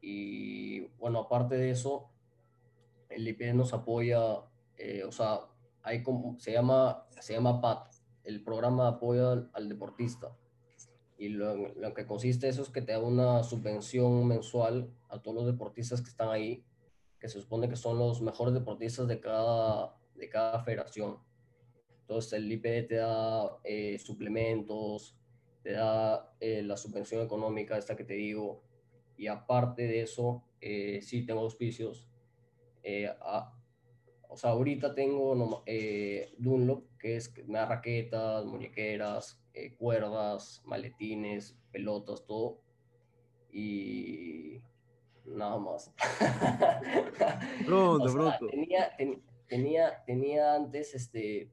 Y 0.00 0.80
bueno, 0.98 1.20
aparte 1.20 1.56
de 1.56 1.70
eso, 1.70 2.10
el 3.08 3.26
IPD 3.26 3.54
nos 3.54 3.72
apoya, 3.72 4.42
eh, 4.76 5.04
o 5.04 5.12
sea, 5.12 5.40
hay 5.82 6.02
como, 6.02 6.38
se 6.38 6.52
llama, 6.52 7.06
se 7.20 7.32
llama 7.34 7.60
PAT, 7.60 7.95
el 8.26 8.42
programa 8.42 8.84
de 8.84 8.96
apoyo 8.96 9.48
al, 9.52 9.68
deportista. 9.68 10.36
Y 11.18 11.28
lo, 11.30 11.56
lo, 11.74 11.94
que 11.94 12.06
consiste 12.06 12.48
eso 12.48 12.62
es 12.62 12.68
que 12.68 12.82
te 12.82 12.92
da 12.92 13.00
una 13.00 13.42
subvención 13.42 14.26
mensual 14.28 14.90
a 15.08 15.22
todos 15.22 15.36
los 15.36 15.46
deportistas 15.46 16.02
que 16.02 16.10
están 16.10 16.28
ahí, 16.28 16.64
que 17.18 17.28
se 17.28 17.40
supone 17.40 17.68
que 17.68 17.76
son 17.76 17.98
los 17.98 18.20
mejores 18.20 18.52
deportistas 18.52 19.08
de 19.08 19.20
cada, 19.20 19.96
de 20.14 20.28
cada 20.28 20.62
federación. 20.62 21.18
Entonces 22.02 22.34
el 22.34 22.52
IPD 22.52 22.88
te 22.88 22.94
da 22.96 23.58
eh, 23.64 23.98
suplementos, 23.98 25.16
te 25.66 25.72
da 25.72 26.32
eh, 26.38 26.62
la 26.62 26.76
subvención 26.76 27.24
económica, 27.24 27.76
esta 27.76 27.96
que 27.96 28.04
te 28.04 28.14
digo, 28.14 28.62
y 29.16 29.26
aparte 29.26 29.88
de 29.88 30.02
eso, 30.02 30.44
eh, 30.60 31.00
sí 31.02 31.26
tengo 31.26 31.40
auspicios. 31.40 32.06
Eh, 32.84 33.10
o 34.28 34.36
sea, 34.36 34.50
ahorita 34.50 34.94
tengo 34.94 35.64
Dunlop, 36.38 36.84
que 37.06 37.14
es 37.14 37.32
me 37.46 37.58
da 37.58 37.66
raquetas, 37.66 38.44
muñequeras, 38.46 39.40
eh, 39.54 39.76
cuerdas, 39.76 40.60
maletines, 40.64 41.56
pelotas, 41.70 42.26
todo. 42.26 42.60
Y 43.52 44.60
nada 45.24 45.56
más. 45.56 45.94
Pronto, 47.64 48.12
pronto. 48.12 48.48
Tenía, 48.48 48.90
tenía, 49.46 50.04
tenía 50.04 50.54
antes 50.56 50.94
este, 50.94 51.52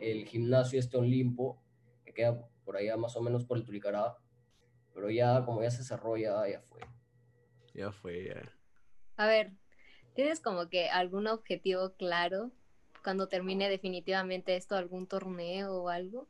el 0.00 0.26
gimnasio 0.26 0.80
este 0.80 0.96
Olimpo, 0.96 1.62
que 2.06 2.14
queda 2.14 2.48
por 2.64 2.78
allá 2.78 2.96
más 2.96 3.14
o 3.16 3.20
menos 3.20 3.44
por 3.44 3.58
el 3.58 3.64
Turicará, 3.64 4.16
pero 4.94 5.10
ya 5.10 5.44
como 5.44 5.62
ya 5.62 5.70
se 5.70 5.84
cerró, 5.84 6.16
ya, 6.16 6.48
ya 6.48 6.62
fue. 6.62 6.80
Ya 7.74 7.92
fue, 7.92 8.24
ya. 8.24 8.52
A 9.16 9.26
ver, 9.26 9.52
¿Tienes 10.14 10.40
como 10.40 10.68
que 10.68 10.88
algún 10.88 11.26
objetivo 11.26 11.94
claro 11.96 12.52
cuando 13.04 13.28
termine 13.28 13.68
definitivamente 13.68 14.56
esto, 14.56 14.74
algún 14.74 15.06
torneo 15.06 15.82
o 15.82 15.88
algo? 15.90 16.26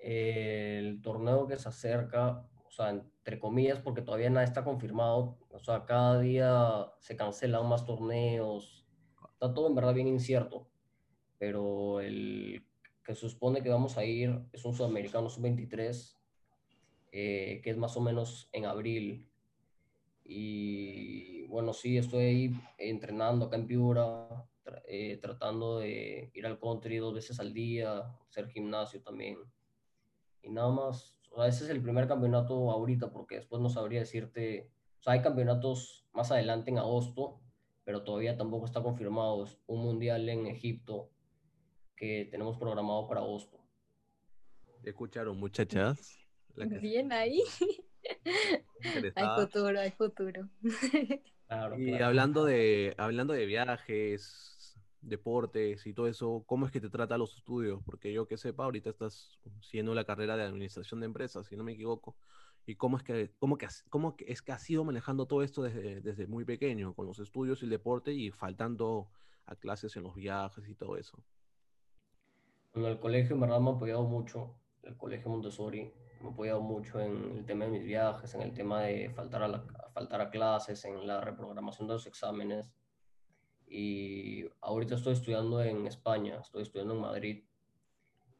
El 0.00 1.00
torneo 1.00 1.46
que 1.46 1.56
se 1.56 1.68
acerca, 1.68 2.44
o 2.66 2.70
sea, 2.72 2.90
entre 2.90 3.38
comillas, 3.38 3.78
porque 3.78 4.02
todavía 4.02 4.28
nada 4.30 4.44
está 4.44 4.64
confirmado, 4.64 5.38
o 5.48 5.60
sea, 5.60 5.86
cada 5.86 6.20
día 6.20 6.92
se 6.98 7.14
cancelan 7.14 7.68
más 7.68 7.86
torneos, 7.86 8.84
está 9.32 9.54
todo 9.54 9.68
en 9.68 9.76
verdad 9.76 9.94
bien 9.94 10.08
incierto, 10.08 10.68
pero 11.38 12.00
el, 12.00 12.66
que 13.04 13.14
se 13.14 13.28
supone 13.28 13.62
que 13.62 13.68
vamos 13.68 13.96
a 13.98 14.04
ir 14.04 14.40
es 14.52 14.64
un 14.64 14.74
sudamericano 14.74 15.30
sub-23, 15.30 16.16
eh, 17.12 17.60
que 17.62 17.70
es 17.70 17.76
más 17.76 17.96
o 17.96 18.00
menos 18.00 18.48
en 18.52 18.64
abril. 18.64 19.28
Y 20.24 21.46
bueno, 21.46 21.72
sí, 21.72 21.96
estoy 21.96 22.24
ahí 22.24 22.60
entrenando 22.78 23.46
acá 23.46 23.56
en 23.56 23.66
Piura, 23.66 24.48
eh, 24.86 25.18
tratando 25.18 25.78
de 25.78 26.30
ir 26.34 26.46
al 26.46 26.58
country 26.58 26.98
dos 26.98 27.14
veces 27.14 27.40
al 27.40 27.52
día, 27.52 28.00
hacer 28.28 28.48
gimnasio 28.48 29.02
también. 29.02 29.38
Y 30.42 30.50
nada 30.50 30.70
más, 30.70 31.16
o 31.30 31.36
sea, 31.36 31.46
ese 31.46 31.64
es 31.64 31.70
el 31.70 31.82
primer 31.82 32.06
campeonato 32.06 32.70
ahorita, 32.70 33.12
porque 33.12 33.36
después 33.36 33.60
no 33.60 33.68
sabría 33.68 34.00
decirte, 34.00 34.70
o 35.00 35.02
sea, 35.02 35.14
hay 35.14 35.22
campeonatos 35.22 36.06
más 36.12 36.30
adelante 36.30 36.70
en 36.70 36.78
agosto, 36.78 37.40
pero 37.84 38.04
todavía 38.04 38.36
tampoco 38.36 38.66
está 38.66 38.82
confirmado. 38.82 39.44
Es 39.44 39.58
un 39.66 39.80
mundial 39.80 40.28
en 40.28 40.46
Egipto 40.46 41.10
que 41.96 42.28
tenemos 42.30 42.56
programado 42.58 43.08
para 43.08 43.20
agosto. 43.20 43.58
¿Escucharon, 44.82 45.38
muchachas? 45.38 46.18
Bien 46.56 47.12
ahí. 47.12 47.42
hay 49.14 49.44
futuro, 49.44 49.80
hay 49.80 49.90
futuro. 49.92 50.48
y 51.78 51.94
hablando 51.94 52.44
de 52.44 52.94
hablando 52.98 53.32
de 53.32 53.46
viajes, 53.46 54.51
deportes 55.02 55.86
y 55.86 55.92
todo 55.92 56.06
eso, 56.06 56.44
¿cómo 56.46 56.66
es 56.66 56.72
que 56.72 56.80
te 56.80 56.88
trata 56.88 57.18
los 57.18 57.36
estudios? 57.36 57.82
Porque 57.84 58.12
yo 58.12 58.26
que 58.26 58.38
sepa, 58.38 58.64
ahorita 58.64 58.90
estás 58.90 59.38
siendo 59.60 59.94
la 59.94 60.04
carrera 60.04 60.36
de 60.36 60.44
administración 60.44 61.00
de 61.00 61.06
empresas, 61.06 61.46
si 61.46 61.56
no 61.56 61.64
me 61.64 61.72
equivoco. 61.72 62.16
¿Y 62.64 62.76
cómo 62.76 62.96
es 62.96 63.02
que, 63.02 63.32
cómo 63.38 63.58
que, 63.58 63.66
cómo 63.90 64.14
es 64.18 64.40
que 64.40 64.52
has 64.52 64.70
ido 64.70 64.84
manejando 64.84 65.26
todo 65.26 65.42
esto 65.42 65.62
desde, 65.62 66.00
desde 66.00 66.28
muy 66.28 66.44
pequeño, 66.44 66.94
con 66.94 67.06
los 67.06 67.18
estudios 67.18 67.60
y 67.60 67.64
el 67.64 67.70
deporte 67.70 68.12
y 68.12 68.30
faltando 68.30 69.10
a 69.46 69.56
clases 69.56 69.96
en 69.96 70.04
los 70.04 70.14
viajes 70.14 70.68
y 70.68 70.74
todo 70.74 70.96
eso? 70.96 71.18
En 72.74 72.84
el 72.84 73.00
colegio, 73.00 73.34
en 73.34 73.40
verdad, 73.40 73.60
me 73.60 73.70
ha 73.70 73.74
apoyado 73.74 74.04
mucho. 74.04 74.54
El 74.82 74.96
colegio 74.96 75.30
Montessori 75.30 75.92
me 76.20 76.28
ha 76.28 76.32
apoyado 76.32 76.60
mucho 76.62 77.00
en 77.00 77.38
el 77.38 77.44
tema 77.44 77.64
de 77.64 77.72
mis 77.72 77.84
viajes, 77.84 78.32
en 78.34 78.42
el 78.42 78.54
tema 78.54 78.82
de 78.82 79.10
faltar 79.10 79.42
a, 79.42 79.64
faltar 79.92 80.20
a 80.20 80.30
clases, 80.30 80.84
en 80.84 81.06
la 81.06 81.20
reprogramación 81.20 81.88
de 81.88 81.94
los 81.94 82.06
exámenes. 82.06 82.64
Y 83.74 84.44
ahorita 84.60 84.96
estoy 84.96 85.14
estudiando 85.14 85.62
en 85.62 85.86
España, 85.86 86.38
estoy 86.42 86.60
estudiando 86.60 86.92
en 86.92 87.00
Madrid, 87.00 87.44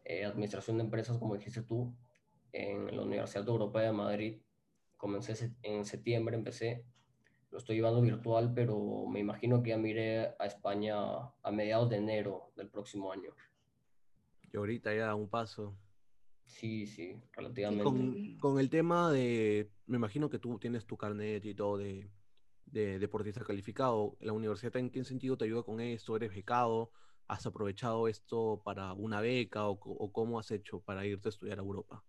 eh, 0.04 0.26
Administración 0.26 0.76
de 0.76 0.84
Empresas, 0.84 1.16
como 1.16 1.34
dijiste 1.34 1.62
tú, 1.62 1.96
en 2.52 2.94
la 2.94 3.00
Universidad 3.00 3.48
Europea 3.48 3.84
de 3.84 3.92
Madrid. 3.92 4.42
Comencé 4.98 5.54
en 5.62 5.86
septiembre, 5.86 6.36
empecé. 6.36 6.84
Lo 7.50 7.56
estoy 7.56 7.76
llevando 7.76 8.02
virtual, 8.02 8.52
pero 8.54 9.06
me 9.06 9.20
imagino 9.20 9.62
que 9.62 9.70
ya 9.70 9.78
miré 9.78 10.34
a 10.38 10.44
España 10.44 10.96
a 11.42 11.50
mediados 11.50 11.88
de 11.88 11.96
enero 11.96 12.52
del 12.54 12.68
próximo 12.68 13.10
año. 13.10 13.32
Y 14.52 14.58
ahorita 14.58 14.94
ya 14.94 15.14
un 15.14 15.30
paso. 15.30 15.74
Sí, 16.44 16.86
sí, 16.86 17.18
relativamente. 17.32 18.38
Con, 18.38 18.60
el 18.60 18.68
tema 18.68 19.10
de, 19.10 19.70
me 19.86 19.96
imagino 19.96 20.28
que 20.28 20.38
tú 20.38 20.58
tienes 20.58 20.84
tu 20.84 20.98
carnet 20.98 21.42
y 21.46 21.54
todo 21.54 21.78
de, 21.78 22.10
de 22.66 22.98
deportista 22.98 23.44
calificado. 23.44 24.16
¿La 24.20 24.32
universidad 24.32 24.76
en 24.76 24.90
qué 24.90 25.04
sentido 25.04 25.36
te 25.36 25.44
ayuda 25.44 25.62
con 25.62 25.80
esto? 25.80 26.16
¿Eres 26.16 26.34
becado? 26.34 26.90
¿Has 27.28 27.46
aprovechado 27.46 28.08
esto 28.08 28.60
para 28.64 28.92
una 28.92 29.20
beca 29.20 29.68
o, 29.68 29.78
o 29.82 30.12
cómo 30.12 30.38
has 30.38 30.50
hecho 30.50 30.80
para 30.80 31.06
irte 31.06 31.28
a 31.28 31.30
estudiar 31.30 31.58
a 31.58 31.62
Europa? 31.62 32.04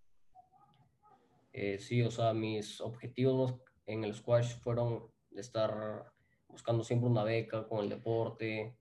Eh, 1.54 1.78
sí, 1.80 2.02
o 2.02 2.10
sea, 2.10 2.34
mis 2.34 2.82
objetivos 2.82 3.56
en 3.86 4.04
el 4.04 4.16
squash 4.16 4.56
fueron 4.60 5.12
estar 5.36 6.12
buscando 6.48 6.84
siempre 6.84 7.10
una 7.10 7.24
beca 7.24 7.68
con 7.68 7.84
el 7.84 7.90
deporte 7.90 8.76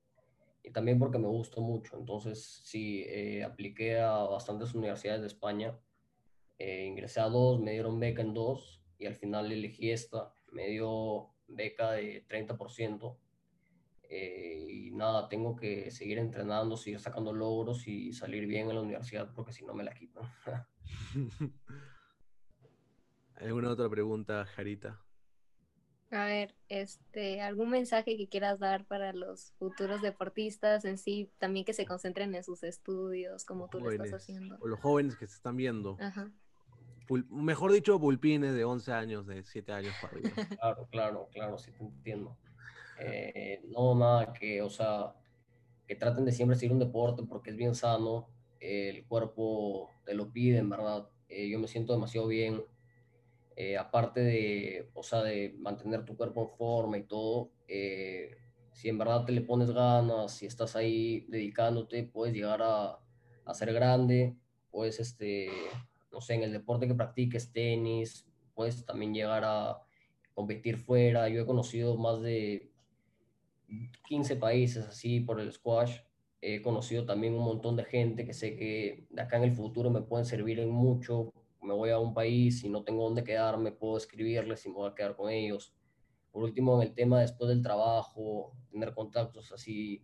y 0.63 0.71
también 0.71 0.99
porque 0.99 1.19
me 1.19 1.29
gustó 1.29 1.61
mucho. 1.61 1.99
Entonces, 1.99 2.63
sí, 2.65 3.05
eh, 3.07 3.45
apliqué 3.45 4.01
a 4.01 4.23
bastantes 4.23 4.75
universidades 4.75 5.21
de 5.21 5.27
España. 5.27 5.79
Eh, 6.59 6.87
ingresé 6.87 7.21
a 7.21 7.29
dos, 7.29 7.61
me 7.61 7.73
dieron 7.73 8.01
beca 8.01 8.23
en 8.23 8.33
dos 8.33 8.83
y 8.99 9.07
al 9.07 9.17
final 9.17 9.53
elegí 9.53 9.91
esta. 9.91 10.35
Me 10.51 10.69
dio 10.69 11.32
beca 11.55 11.93
de 11.93 12.25
30%. 12.29 13.19
y 14.11 14.91
nada, 14.93 15.29
tengo 15.29 15.57
que 15.57 15.91
seguir 15.91 16.19
entrenando, 16.19 16.77
seguir 16.77 17.01
sacando 17.01 17.33
logros 17.33 17.89
y 17.89 18.13
salir 18.13 18.47
bien 18.47 18.69
en 18.69 18.75
la 18.77 18.83
universidad 18.83 19.33
porque 19.35 19.53
si 19.53 19.65
no 19.65 19.75
me 19.75 19.85
la 19.85 19.95
quitan. 19.95 20.25
¿Alguna 23.37 23.71
otra 23.71 23.89
pregunta, 23.89 24.45
Jarita? 24.45 25.03
A 26.13 26.27
ver, 26.27 26.55
este, 26.69 27.41
algún 27.41 27.71
mensaje 27.71 28.19
que 28.19 28.29
quieras 28.29 28.59
dar 28.59 28.85
para 28.87 29.15
los 29.15 29.53
futuros 29.53 30.03
deportistas 30.03 30.85
en 30.85 30.99
sí, 30.99 31.33
también 31.39 31.65
que 31.65 31.73
se 31.73 31.87
concentren 31.87 32.35
en 32.35 32.45
sus 32.45 32.63
estudios, 32.65 33.47
como 33.47 33.69
tú 33.69 33.81
lo 33.81 33.91
estás 33.91 34.13
haciendo. 34.13 34.59
O 34.61 34.69
los 34.69 34.79
jóvenes 34.79 35.17
que 35.17 35.27
se 35.27 35.37
están 35.37 35.57
viendo. 35.57 35.97
Ajá. 36.01 36.31
Mejor 37.31 37.73
dicho, 37.73 37.99
pulpines 37.99 38.55
de 38.55 38.65
11 38.65 38.93
años, 38.93 39.27
de 39.27 39.43
7 39.45 39.73
años 39.73 39.95
para 40.01 40.15
arriba. 40.15 40.31
Claro, 40.61 40.89
claro, 40.91 41.29
claro, 41.33 41.59
sí 41.59 41.73
te 41.73 41.83
entiendo. 41.85 42.37
Eh, 42.99 43.63
no, 43.69 43.95
nada, 43.95 44.33
que, 44.33 44.63
o 44.63 44.71
sea, 44.71 45.15
que 45.87 45.97
traten 45.97 46.25
de 46.25 46.33
siempre 46.33 46.57
seguir 46.57 46.73
un 46.73 46.79
deporte 46.79 47.23
porque 47.25 47.51
es 47.51 47.57
bien 47.57 47.75
sano, 47.75 48.29
el 48.61 49.05
cuerpo 49.07 49.91
te 50.05 50.15
lo 50.15 50.31
pide, 50.33 50.59
en 50.59 50.71
verdad. 50.71 51.09
Eh, 51.29 51.49
yo 51.49 51.59
me 51.59 51.67
siento 51.67 51.93
demasiado 51.93 52.29
bien 52.29 52.63
eh, 53.57 53.77
aparte 53.77 54.21
de, 54.21 54.91
o 54.95 55.03
sea, 55.03 55.23
de 55.23 55.55
mantener 55.59 56.05
tu 56.05 56.17
cuerpo 56.17 56.43
en 56.43 56.57
forma 56.57 56.99
y 56.99 57.05
todo, 57.05 57.51
eh, 57.69 58.37
si 58.73 58.89
en 58.89 58.97
verdad 58.97 59.25
te 59.25 59.33
le 59.33 59.43
pones 59.43 59.71
ganas, 59.71 60.33
si 60.35 60.47
estás 60.47 60.75
ahí 60.75 61.27
dedicándote, 61.29 62.05
puedes 62.05 62.35
llegar 62.35 62.63
a, 62.63 62.99
a 63.45 63.55
ser 63.55 63.73
grande, 63.75 64.37
puedes, 64.71 65.01
este, 65.01 65.51
no 66.13 66.21
sé, 66.21 66.35
en 66.35 66.43
el 66.43 66.53
deporte 66.53 66.87
que 66.87 66.95
practiques, 66.95 67.53
tenis, 67.53 68.27
puedes 68.55 68.85
también 68.85 69.15
llegar 69.15 69.43
a 69.45 69.81
competir 70.35 70.77
fuera. 70.77 71.29
Yo 71.29 71.43
he 71.43 71.47
conocido 71.47 71.97
más 71.97 72.21
de 72.23 72.71
15 74.07 74.37
países 74.37 74.87
así 74.87 75.21
por 75.21 75.41
el 75.41 75.53
squash. 75.53 75.99
He 76.41 76.61
conocido 76.61 77.07
también 77.07 77.35
un 77.35 77.45
montón 77.45 77.77
de 77.77 77.85
gente 77.85 78.25
que 78.25 78.35
sé 78.35 78.57
que 78.57 79.07
de 79.11 79.23
acá 79.23 79.37
en 79.37 79.45
el 79.45 79.53
futuro 79.53 79.91
me 79.91 80.03
pueden 80.03 80.27
servir 80.27 80.61
en 80.61 80.71
mucho 80.71 81.33
me 81.63 81.75
voy 81.75 81.91
a 81.91 81.99
un 81.99 82.13
país 82.13 82.65
y 82.65 82.69
no 82.69 82.83
tengo 82.83 83.05
dónde 83.05 83.25
quedarme, 83.25 83.73
puedo 83.73 83.97
escribirles 83.97 84.67
y 84.67 84.69
me 84.69 84.75
voy 84.75 84.91
a 84.91 84.95
quedar 84.95 85.17
con 85.17 85.31
ellos. 85.31 85.75
Por 86.31 86.43
último, 86.43 86.81
en 86.81 86.89
el 86.89 86.95
tema 86.95 87.21
después 87.21 87.49
del 87.49 87.63
trabajo, 87.63 88.53
tener 88.71 88.95
contactos 88.95 89.53
así 89.53 90.03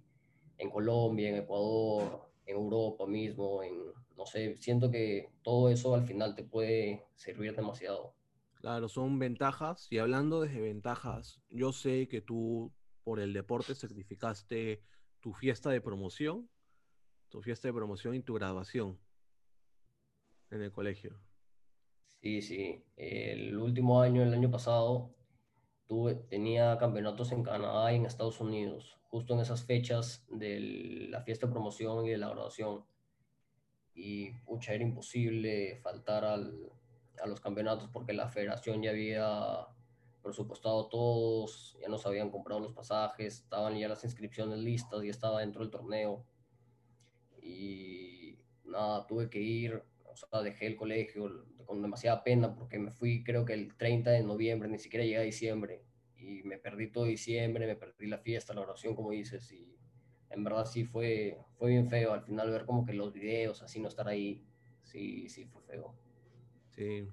en 0.56 0.70
Colombia, 0.70 1.30
en 1.30 1.36
Ecuador, 1.36 2.30
en 2.46 2.56
Europa 2.56 3.06
mismo, 3.06 3.62
en, 3.62 3.74
no 4.18 4.26
sé, 4.26 4.56
siento 4.58 4.90
que 4.90 5.30
todo 5.42 5.70
eso 5.70 5.94
al 5.94 6.04
final 6.04 6.34
te 6.34 6.42
puede 6.42 7.06
servir 7.14 7.54
demasiado. 7.54 8.14
Claro, 8.54 8.88
son 8.88 9.18
ventajas. 9.20 9.87
Y 9.90 9.98
hablando 9.98 10.40
de 10.40 10.60
ventajas, 10.60 11.40
yo 11.48 11.72
sé 11.72 12.08
que 12.08 12.20
tú 12.20 12.72
por 13.04 13.20
el 13.20 13.32
deporte 13.32 13.76
certificaste 13.76 14.82
tu 15.20 15.32
fiesta 15.32 15.70
de 15.70 15.80
promoción, 15.80 16.50
tu 17.28 17.40
fiesta 17.40 17.68
de 17.68 17.75
promoción 17.75 18.16
y 18.16 18.20
tu 18.20 18.34
graduación 18.34 18.98
en 20.50 20.62
el 20.62 20.72
colegio. 20.72 21.20
Sí, 22.20 22.42
sí. 22.42 22.84
El 22.96 23.56
último 23.56 24.02
año, 24.02 24.25
el 24.25 24.34
año 24.34 24.50
pasado, 24.50 25.14
tuve, 25.87 26.16
tenía 26.16 26.76
campeonatos 26.76 27.30
en 27.30 27.44
Canadá 27.44 27.92
y 27.92 27.96
en 27.96 28.06
Estados 28.06 28.40
Unidos, 28.40 28.98
justo 29.04 29.34
en 29.34 29.40
esas 29.40 29.64
fechas 29.64 30.26
de 30.28 31.06
la 31.08 31.22
fiesta 31.22 31.46
de 31.46 31.52
promoción 31.52 32.04
y 32.04 32.10
de 32.10 32.18
la 32.18 32.30
graduación. 32.30 32.84
Y, 33.99 34.31
pucha, 34.47 34.75
era 34.75 34.85
imposible 34.85 35.76
faltar 35.83 36.25
al, 36.25 36.71
a 37.21 37.26
los 37.26 37.40
campeonatos 37.40 37.88
porque 37.88 38.12
la 38.12 38.28
federación 38.28 38.81
ya 38.81 38.90
había 38.90 39.67
presupuestado 40.23 40.88
todos, 40.88 41.76
ya 41.81 41.88
nos 41.88 42.07
habían 42.07 42.31
comprado 42.31 42.61
los 42.61 42.73
pasajes, 42.73 43.40
estaban 43.40 43.76
ya 43.76 43.88
las 43.88 44.05
inscripciones 44.05 44.59
listas, 44.59 45.02
y 45.02 45.09
estaba 45.09 45.40
dentro 45.40 45.62
del 45.62 45.71
torneo. 45.71 46.25
Y 47.43 48.38
nada, 48.64 49.05
tuve 49.07 49.28
que 49.28 49.40
ir, 49.40 49.83
o 50.05 50.17
sea, 50.17 50.43
dejé 50.43 50.67
el 50.67 50.76
colegio, 50.76 51.45
con 51.67 51.83
demasiada 51.83 52.23
pena 52.23 52.55
porque 52.55 52.78
me 52.78 52.90
fui 52.93 53.23
creo 53.23 53.45
que 53.45 53.52
el 53.52 53.76
30 53.76 54.11
de 54.11 54.23
noviembre, 54.23 54.69
ni 54.69 54.78
siquiera 54.78 55.05
llegué 55.05 55.19
a 55.19 55.23
diciembre 55.23 55.83
y 56.17 56.43
me 56.45 56.57
perdí 56.59 56.90
todo 56.90 57.05
diciembre, 57.05 57.67
me 57.67 57.76
perdí 57.76 58.07
la 58.07 58.19
fiesta, 58.19 58.55
la 58.55 58.62
oración 58.62 58.95
como 58.95 59.11
dices 59.11 59.52
y 59.52 59.77
en 60.30 60.44
verdad 60.44 60.66
sí 60.66 60.85
fue, 60.85 61.38
fue 61.58 61.70
bien 61.70 61.88
feo 61.88 62.12
al 62.12 62.23
final 62.23 62.50
ver 62.50 62.64
como 62.64 62.85
que 62.85 62.92
los 62.92 63.12
videos, 63.12 63.62
así 63.62 63.80
no 63.80 63.88
estar 63.88 64.08
ahí, 64.08 64.47
sí, 64.82 65.28
sí 65.28 65.47
fue 65.47 65.62
feo. 65.62 65.94
Sí. 66.70 67.08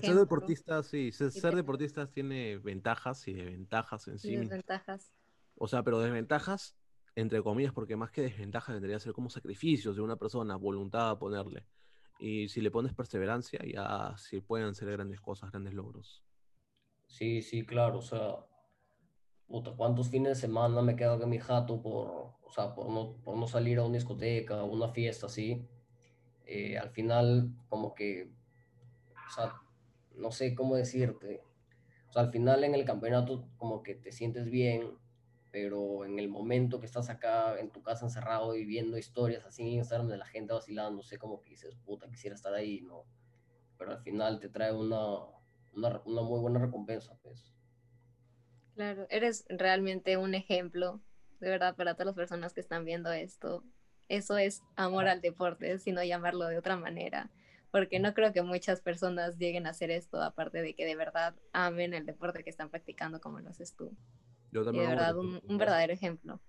Ser 0.00 0.14
deportista, 0.14 0.82
sí, 0.82 1.12
ser, 1.12 1.54
deportista 1.54 2.06
tiene 2.06 2.58
ventajas 2.58 3.26
y 3.28 3.32
desventajas 3.32 4.06
en 4.08 4.18
sí. 4.18 4.36
Desventajas. 4.36 5.12
O 5.56 5.66
sea, 5.66 5.82
pero 5.82 5.98
desventajas 5.98 6.76
entre 7.14 7.42
comillas, 7.42 7.72
porque 7.72 7.96
más 7.96 8.10
que 8.10 8.22
desventajas 8.22 8.74
vendría 8.74 8.96
a 8.96 9.00
ser 9.00 9.12
como 9.12 9.28
sacrificios 9.28 9.96
de 9.96 10.02
una 10.02 10.16
persona, 10.16 10.56
voluntad 10.56 11.10
a 11.10 11.18
ponerle. 11.18 11.66
Y 12.18 12.48
si 12.48 12.60
le 12.60 12.70
pones 12.70 12.94
perseverancia, 12.94 13.60
ya 13.64 14.14
sí 14.16 14.40
pueden 14.40 14.74
ser 14.74 14.90
grandes 14.92 15.20
cosas, 15.20 15.50
grandes 15.50 15.74
logros. 15.74 16.22
Sí, 17.06 17.42
sí, 17.42 17.64
claro. 17.66 17.98
O 17.98 18.02
sea, 18.02 18.36
puta, 19.52 19.72
¿cuántos 19.76 20.08
fines 20.10 20.30
de 20.30 20.40
semana 20.46 20.82
me 20.82 20.96
quedo 20.96 21.22
en 21.22 21.30
mi 21.30 21.38
jato 21.38 21.82
por, 21.82 22.08
o 22.42 22.50
sea, 22.54 22.74
por 22.74 22.88
no, 22.90 23.16
por 23.24 23.36
no 23.36 23.46
salir 23.46 23.78
a 23.78 23.84
una 23.84 23.96
discoteca, 23.96 24.60
a 24.60 24.64
una 24.64 24.88
fiesta 24.88 25.26
así? 25.26 25.68
eh, 26.46 26.78
al 26.78 26.90
final 26.90 27.52
como 27.68 27.94
que, 27.94 28.30
o 29.28 29.32
sea, 29.34 29.54
no 30.16 30.30
sé 30.32 30.54
cómo 30.54 30.76
decirte, 30.76 31.42
o 32.08 32.12
sea, 32.12 32.22
al 32.22 32.30
final 32.32 32.64
en 32.64 32.74
el 32.74 32.84
campeonato 32.84 33.48
como 33.58 33.82
que 33.82 33.94
te 33.94 34.12
sientes 34.12 34.50
bien, 34.50 34.98
pero 35.50 36.04
en 36.04 36.18
el 36.18 36.28
momento 36.28 36.80
que 36.80 36.86
estás 36.86 37.10
acá 37.10 37.58
en 37.60 37.70
tu 37.72 37.82
casa 37.82 38.06
encerrado 38.06 38.54
y 38.56 38.64
viendo 38.66 38.98
historias 38.98 39.44
así 39.46 39.62
en 39.62 39.68
Instagram 39.68 40.08
de 40.08 40.18
la 40.18 40.26
gente 40.26 40.54
vacilando, 40.54 41.02
sé, 41.02 41.18
como 41.18 41.40
que 41.40 41.50
dices, 41.50 41.76
puta, 41.84 42.10
quisiera 42.10 42.36
estar 42.36 42.54
ahí, 42.54 42.82
¿no? 42.82 43.06
Pero 43.78 43.92
al 43.92 44.02
final 44.02 44.40
te 44.40 44.48
trae 44.50 44.72
una, 44.74 45.18
una, 45.74 46.02
una 46.06 46.22
muy 46.22 46.40
buena 46.40 46.60
recompensa, 46.60 47.18
pues. 47.22 47.54
Claro, 48.74 49.06
eres 49.10 49.44
realmente 49.48 50.16
un 50.16 50.34
ejemplo, 50.34 51.00
de 51.40 51.50
verdad, 51.50 51.76
para 51.76 51.94
todas 51.94 52.06
las 52.06 52.14
personas 52.14 52.52
que 52.54 52.60
están 52.60 52.84
viendo 52.84 53.12
esto. 53.12 53.64
Eso 54.08 54.38
es 54.38 54.62
amor 54.76 55.08
al 55.08 55.20
deporte, 55.20 55.78
sino 55.78 56.02
llamarlo 56.02 56.46
de 56.46 56.58
otra 56.58 56.76
manera, 56.76 57.30
porque 57.70 57.98
no 57.98 58.14
creo 58.14 58.32
que 58.32 58.42
muchas 58.42 58.80
personas 58.80 59.38
lleguen 59.38 59.66
a 59.66 59.70
hacer 59.70 59.90
esto, 59.90 60.20
aparte 60.20 60.60
de 60.62 60.74
que 60.74 60.84
de 60.84 60.96
verdad 60.96 61.34
amen 61.52 61.94
el 61.94 62.06
deporte 62.06 62.44
que 62.44 62.50
están 62.50 62.70
practicando 62.70 63.20
como 63.20 63.40
lo 63.40 63.50
haces 63.50 63.74
tú 63.74 63.96
de 64.52 64.86
verdad, 64.86 65.16
un, 65.16 65.40
verdadero 65.58 65.92
ejemplo. 65.92 66.40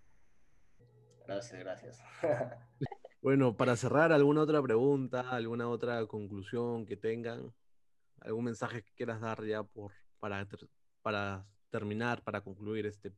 Gracias, 1.25 1.59
gracias. 1.59 2.03
bueno, 3.21 3.55
para 3.55 3.77
cerrar, 3.77 4.11
¿alguna 4.11 4.41
otra 4.41 4.61
pregunta, 4.61 5.29
alguna 5.29 5.69
otra 5.69 6.05
conclusión 6.05 6.85
que 6.85 6.97
tengan? 6.97 7.53
¿Algún 8.19 8.45
mensaje 8.45 8.83
que 8.83 8.91
quieras 8.93 9.21
dar 9.21 9.43
ya 9.45 9.63
por, 9.63 9.93
para, 10.19 10.45
para 11.01 11.45
terminar, 11.73 12.23
para 12.23 12.41
concluir 12.41 12.85
este, 12.85 13.11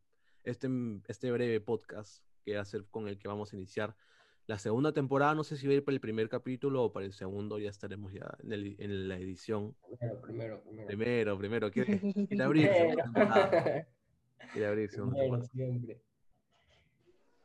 este, 0.45 0.69
este 1.09 1.29
breve 1.29 1.59
podcast 1.59 2.23
que 2.45 2.55
va 2.55 2.61
a 2.61 2.65
ser 2.65 2.85
con 2.85 3.09
el 3.09 3.17
que 3.17 3.27
vamos 3.27 3.51
a 3.51 3.57
iniciar 3.57 3.97
la 4.47 4.57
segunda 4.57 4.93
temporada? 4.93 5.35
No 5.35 5.43
sé 5.43 5.57
si 5.57 5.67
va 5.67 5.73
a 5.73 5.75
ir 5.75 5.83
para 5.83 5.95
el 5.95 5.99
primer 5.99 6.29
capítulo 6.29 6.85
o 6.85 6.93
para 6.93 7.05
el 7.05 7.11
segundo, 7.11 7.59
ya 7.59 7.69
estaremos 7.69 8.13
ya 8.13 8.33
en, 8.41 8.53
el, 8.53 8.77
en 8.79 9.09
la 9.09 9.17
edición. 9.17 9.75
Primero, 9.99 10.21
primero, 10.21 10.61
primero. 10.61 10.87
Primero, 10.87 11.37
primero. 11.37 11.71
¿Quiere, 11.71 11.99
quiere 12.29 12.43
abrir? 12.43 12.69
siempre. 15.51 16.01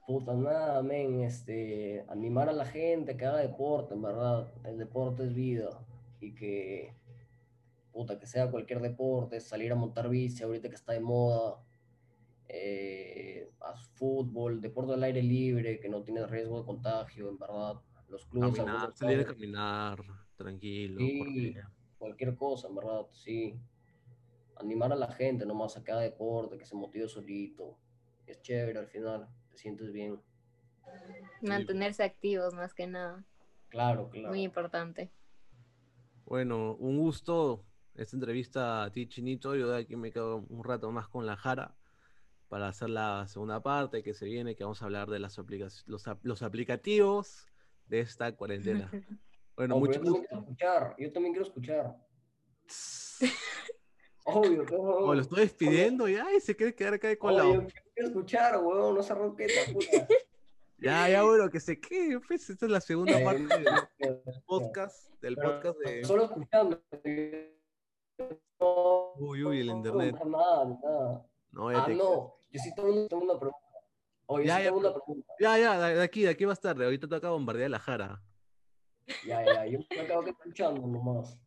Puta, 0.07 0.35
nada, 0.35 0.83
men, 0.83 1.23
este, 1.23 2.05
animar 2.09 2.49
a 2.49 2.53
la 2.53 2.67
gente 2.67 3.17
que 3.17 3.27
haga 3.27 3.39
deporte, 3.39 3.95
en 3.95 4.03
verdad. 4.03 4.53
El 4.65 4.79
deporte 4.79 5.25
es 5.25 5.35
vida. 5.35 5.71
Y 6.21 6.35
que, 6.35 6.95
puta, 7.93 8.19
que 8.19 8.27
sea 8.27 8.51
cualquier 8.51 8.81
deporte, 8.81 9.41
salir 9.41 9.73
a 9.73 9.77
montar 9.77 10.09
bici 10.09 10.43
ahorita 10.43 10.69
que 10.69 10.75
está 10.75 10.93
de 10.93 11.01
moda, 11.01 11.63
eh, 12.49 13.51
fútbol, 13.95 14.61
deporte 14.61 14.95
al 14.95 15.03
aire 15.03 15.23
libre, 15.23 15.79
que 15.79 15.89
no 15.89 16.03
tiene 16.03 16.27
riesgo 16.27 16.61
de 16.61 16.67
contagio, 16.67 17.29
en 17.29 17.39
verdad. 17.39 17.75
Los 18.09 18.27
clubes. 18.27 18.61
salir 18.95 19.21
a 19.21 19.25
caminar, 19.25 20.03
tranquilo. 20.37 20.99
cualquier 21.99 22.35
cosa, 22.35 22.67
en 22.67 22.75
verdad, 22.75 23.07
sí 23.13 23.61
animar 24.61 24.93
a 24.93 24.97
la 24.97 25.11
gente 25.13 25.47
nomás 25.47 25.77
a 25.77 25.83
cada 25.83 26.03
deporte, 26.03 26.59
que 26.59 26.65
se 26.65 26.77
motive 26.77 27.09
solito. 27.09 27.79
Es 28.27 28.41
chévere 28.43 28.79
al 28.79 28.87
final, 28.87 29.29
te 29.51 29.57
sientes 29.57 29.93
bien. 29.93 30.21
Mantenerse 31.43 32.03
activos 32.03 32.55
más 32.55 32.75
que 32.75 32.87
nada. 32.87 33.25
Claro, 33.69 34.11
claro. 34.11 34.29
Muy 34.29 34.43
importante. 34.43 35.11
Bueno, 36.27 36.75
un 36.77 36.99
gusto 36.99 37.65
esta 37.95 38.17
entrevista 38.17 38.85
a 38.85 38.91
ti, 38.91 39.09
Chinito. 39.09 39.55
Yo 39.55 39.69
de 39.71 39.81
aquí 39.81 39.97
me 39.97 40.13
quedo 40.13 40.45
un 40.49 40.65
rato 40.65 40.91
más 40.91 41.09
con 41.09 41.27
la 41.27 41.37
Jara 41.37 41.77
para 42.49 42.69
hacer 42.69 42.91
la 42.91 43.27
segunda 43.29 43.63
parte 43.63 44.03
que 44.03 44.13
se 44.13 44.27
viene, 44.27 44.57
que 44.57 44.65
vamos 44.65 44.83
a 44.83 44.87
hablar 44.87 45.09
de 45.09 45.21
las 45.21 45.39
aplicaciones, 45.39 45.85
los, 46.23 46.43
aplicativos 46.43 47.47
de 47.87 48.01
esta 48.01 48.35
cuarentena. 48.37 48.91
Bueno, 49.57 49.77
mucho 49.77 50.01
yo 50.01 50.05
también 50.05 50.25
quiero 50.25 50.41
escuchar, 50.41 50.97
yo 50.99 51.13
también 51.13 51.35
quiero 51.35 51.47
escuchar. 51.47 51.97
Obvio, 54.25 54.65
O 54.71 55.15
lo 55.15 55.21
estoy 55.21 55.41
despidiendo 55.41 56.09
ya 56.09 56.33
y 56.35 56.41
se 56.41 56.57
quiere 56.57 56.75
quedar 56.75 56.95
acá 56.95 57.15
con 57.19 57.37
la. 57.37 57.43
Quiero 57.95 58.09
escuchar, 58.09 58.59
weón, 58.63 58.95
no 58.95 59.03
se 59.03 59.15
ronqueta, 59.15 59.73
puta. 59.73 60.09
Ya, 60.79 61.11
ya, 61.11 61.23
bueno, 61.25 61.51
que 61.51 61.61
se 61.61 61.79
quede. 61.79 62.19
Pues 62.21 62.49
esta 62.49 62.65
es 62.65 62.73
la 62.73 62.81
segunda 62.81 63.23
parte 63.23 63.43
del 63.43 64.23
podcast. 64.47 65.13
Del 65.21 65.37
podcast 65.37 65.79
de. 65.81 66.05
Solo 66.05 66.25
escuchando. 66.25 66.83
Uy, 69.17 69.45
uy, 69.45 69.61
el 69.61 69.71
internet. 69.71 70.17
No, 70.25 70.31
nada, 70.31 70.65
nada. 70.83 71.27
No, 71.53 71.69
ah, 71.69 71.89
no. 71.89 72.35
Yo 72.51 72.61
sí 72.61 72.75
tengo 72.75 72.89
una 72.91 73.39
pregunta. 73.39 73.59
Oye, 74.27 74.47
ya, 74.47 74.57
sí 74.57 74.63
ya, 74.63 74.69
tengo 74.69 74.81
una 74.81 74.93
pregunta. 74.93 75.33
Ya, 75.41 75.59
ya, 75.59 75.79
de 75.79 76.03
aquí, 76.03 76.23
de 76.23 76.31
aquí 76.31 76.47
más 76.47 76.61
tarde. 76.61 76.85
Ahorita 76.85 77.09
te 77.09 77.21
de 77.21 77.29
bombardear 77.29 77.71
la 77.71 77.79
jara. 77.79 78.23
Ya, 79.27 79.45
ya, 79.45 79.67
yo 79.67 79.81
me 79.91 80.01
acabo 80.01 80.23
de 80.23 80.31
escuchando 80.31 80.87
nomás. 80.87 81.39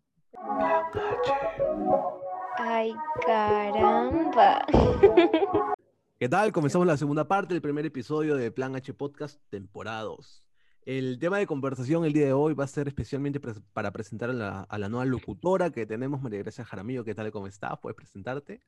Ay, 2.57 2.93
caramba. 3.25 4.65
¿Qué 6.19 6.29
tal? 6.29 6.51
Comenzamos 6.51 6.87
la 6.87 6.97
segunda 6.97 7.27
parte 7.27 7.53
del 7.53 7.61
primer 7.61 7.85
episodio 7.85 8.35
de 8.35 8.51
Plan 8.51 8.75
H 8.75 8.93
Podcast, 8.93 9.41
temporada 9.49 10.01
2. 10.03 10.43
El 10.85 11.17
tema 11.17 11.37
de 11.37 11.47
conversación 11.47 12.03
el 12.03 12.11
día 12.11 12.25
de 12.25 12.33
hoy 12.33 12.53
va 12.53 12.65
a 12.65 12.67
ser 12.67 12.89
especialmente 12.89 13.39
para 13.39 13.91
presentar 13.91 14.29
a 14.29 14.33
la, 14.77 14.89
nueva 14.89 15.05
locutora 15.05 15.69
que 15.69 15.85
tenemos, 15.85 16.21
María 16.21 16.39
Gracia 16.39 16.65
Jaramillo. 16.65 17.05
¿Qué 17.05 17.15
tal? 17.15 17.31
¿Cómo 17.31 17.47
estás? 17.47 17.79
¿Puedes 17.81 17.95
presentarte? 17.95 18.61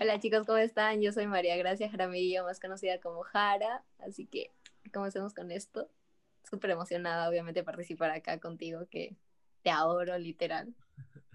Hola 0.00 0.18
chicos, 0.18 0.44
¿cómo 0.44 0.58
están? 0.58 1.00
Yo 1.00 1.12
soy 1.12 1.28
María 1.28 1.56
Gracia 1.56 1.88
Jaramillo, 1.88 2.42
más 2.42 2.58
conocida 2.58 3.00
como 3.00 3.22
Jara. 3.22 3.84
Así 4.00 4.26
que 4.26 4.52
comencemos 4.92 5.34
con 5.34 5.52
esto. 5.52 5.88
Súper 6.42 6.70
emocionada, 6.70 7.28
obviamente, 7.28 7.62
participar 7.62 8.10
acá 8.10 8.40
contigo, 8.40 8.88
que 8.90 9.16
te 9.62 9.70
adoro, 9.70 10.18
literal. 10.18 10.74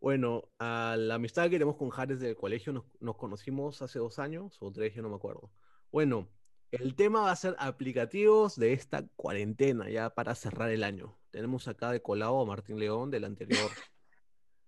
Bueno, 0.00 0.44
a 0.60 0.94
la 0.96 1.16
amistad 1.16 1.44
que 1.44 1.50
tenemos 1.56 1.76
con 1.76 1.90
Jares 1.90 2.20
del 2.20 2.36
colegio 2.36 2.72
nos, 3.00 3.16
conocimos 3.16 3.82
hace 3.82 3.98
dos 3.98 4.20
años 4.20 4.56
o 4.60 4.70
tres, 4.70 4.94
yo 4.94 5.02
no 5.02 5.08
me 5.08 5.16
acuerdo. 5.16 5.50
Bueno, 5.90 6.28
el 6.70 6.94
tema 6.94 7.22
va 7.22 7.30
a 7.30 7.36
ser 7.36 7.56
aplicativos 7.58 8.56
de 8.56 8.72
esta 8.72 9.06
cuarentena, 9.16 9.88
ya 9.88 10.10
para 10.10 10.34
cerrar 10.34 10.70
el 10.70 10.84
año. 10.84 11.18
Tenemos 11.30 11.68
acá 11.68 11.90
de 11.90 12.02
colado 12.02 12.40
a 12.40 12.44
Martín 12.44 12.78
León 12.78 13.10
del 13.10 13.24
anterior, 13.24 13.70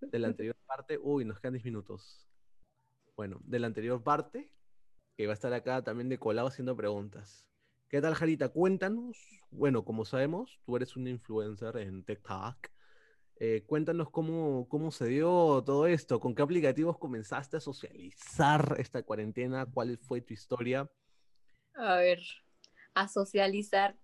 de 0.01 0.19
la 0.19 0.27
anterior 0.27 0.55
parte. 0.65 0.97
Uy, 1.01 1.25
nos 1.25 1.39
quedan 1.39 1.53
10 1.53 1.65
minutos. 1.65 2.27
Bueno, 3.15 3.39
de 3.43 3.59
la 3.59 3.67
anterior 3.67 4.01
parte, 4.01 4.51
que 5.15 5.27
va 5.27 5.33
a 5.33 5.35
estar 5.35 5.53
acá 5.53 5.83
también 5.83 6.09
de 6.09 6.17
colado 6.17 6.47
haciendo 6.47 6.75
preguntas. 6.75 7.47
¿Qué 7.87 8.01
tal, 8.01 8.15
Jarita? 8.15 8.49
Cuéntanos. 8.49 9.17
Bueno, 9.51 9.83
como 9.83 10.05
sabemos, 10.05 10.59
tú 10.65 10.77
eres 10.77 10.95
un 10.95 11.07
influencer 11.07 11.77
en 11.77 12.03
TikTok 12.03 12.69
eh, 13.43 13.63
cuéntanos 13.65 14.11
cómo, 14.11 14.67
cómo 14.69 14.91
se 14.91 15.07
dio 15.07 15.63
todo 15.65 15.87
esto, 15.87 16.19
con 16.19 16.35
qué 16.35 16.43
aplicativos 16.43 16.99
comenzaste 16.99 17.57
a 17.57 17.59
socializar 17.59 18.75
esta 18.77 19.01
cuarentena, 19.01 19.65
cuál 19.65 19.97
fue 19.97 20.21
tu 20.21 20.31
historia. 20.31 20.87
A 21.75 21.95
ver, 21.95 22.19
a 22.93 23.07
socializar. 23.07 23.95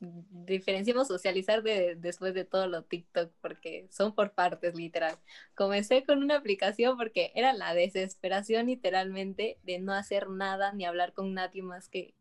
Diferenciamos 0.00 1.08
socializar 1.08 1.62
de, 1.62 1.94
después 1.94 2.34
de 2.34 2.44
todo 2.44 2.66
lo 2.66 2.82
TikTok, 2.82 3.32
porque 3.40 3.88
son 3.90 4.14
por 4.14 4.32
partes, 4.32 4.74
literal. 4.74 5.16
Comencé 5.54 6.04
con 6.04 6.22
una 6.22 6.36
aplicación 6.36 6.96
porque 6.98 7.32
era 7.34 7.52
la 7.52 7.74
desesperación, 7.74 8.66
literalmente, 8.66 9.58
de 9.62 9.78
no 9.78 9.92
hacer 9.92 10.28
nada 10.28 10.72
ni 10.72 10.84
hablar 10.84 11.12
con 11.12 11.32
nadie 11.32 11.62
más 11.62 11.88
que 11.88 12.14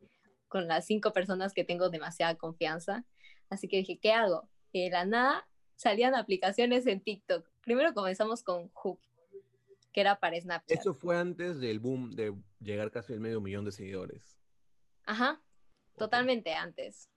con 0.48 0.68
las 0.68 0.86
cinco 0.86 1.14
personas 1.14 1.52
que 1.52 1.64
tengo 1.64 1.90
demasiada 1.90 2.36
confianza. 2.36 3.06
Así 3.50 3.68
que 3.68 3.78
dije, 3.78 3.98
¿qué 3.98 4.12
hago? 4.12 4.48
Y 4.72 4.90
la 4.92 5.04
nada 5.04 5.48
salían 5.76 6.14
aplicaciones 6.14 6.86
en 6.86 7.02
TikTok. 7.02 7.50
Primero 7.62 7.94
comenzamos 7.96 8.44
con 8.44 8.70
Hoop, 8.76 9.00
que 9.92 10.02
era 10.02 10.20
para 10.20 10.40
Snapchat. 10.40 10.80
Eso 10.80 10.94
fue 10.94 11.18
antes 11.18 11.60
del 11.60 11.80
boom 11.80 12.12
de 12.12 12.36
llegar 12.60 12.92
casi 12.92 13.14
al 13.14 13.20
medio 13.20 13.42
millón 13.42 13.66
de 13.66 13.72
seguidores. 13.72 14.43
Ajá, 15.06 15.42
totalmente 15.98 16.54
antes. 16.54 17.10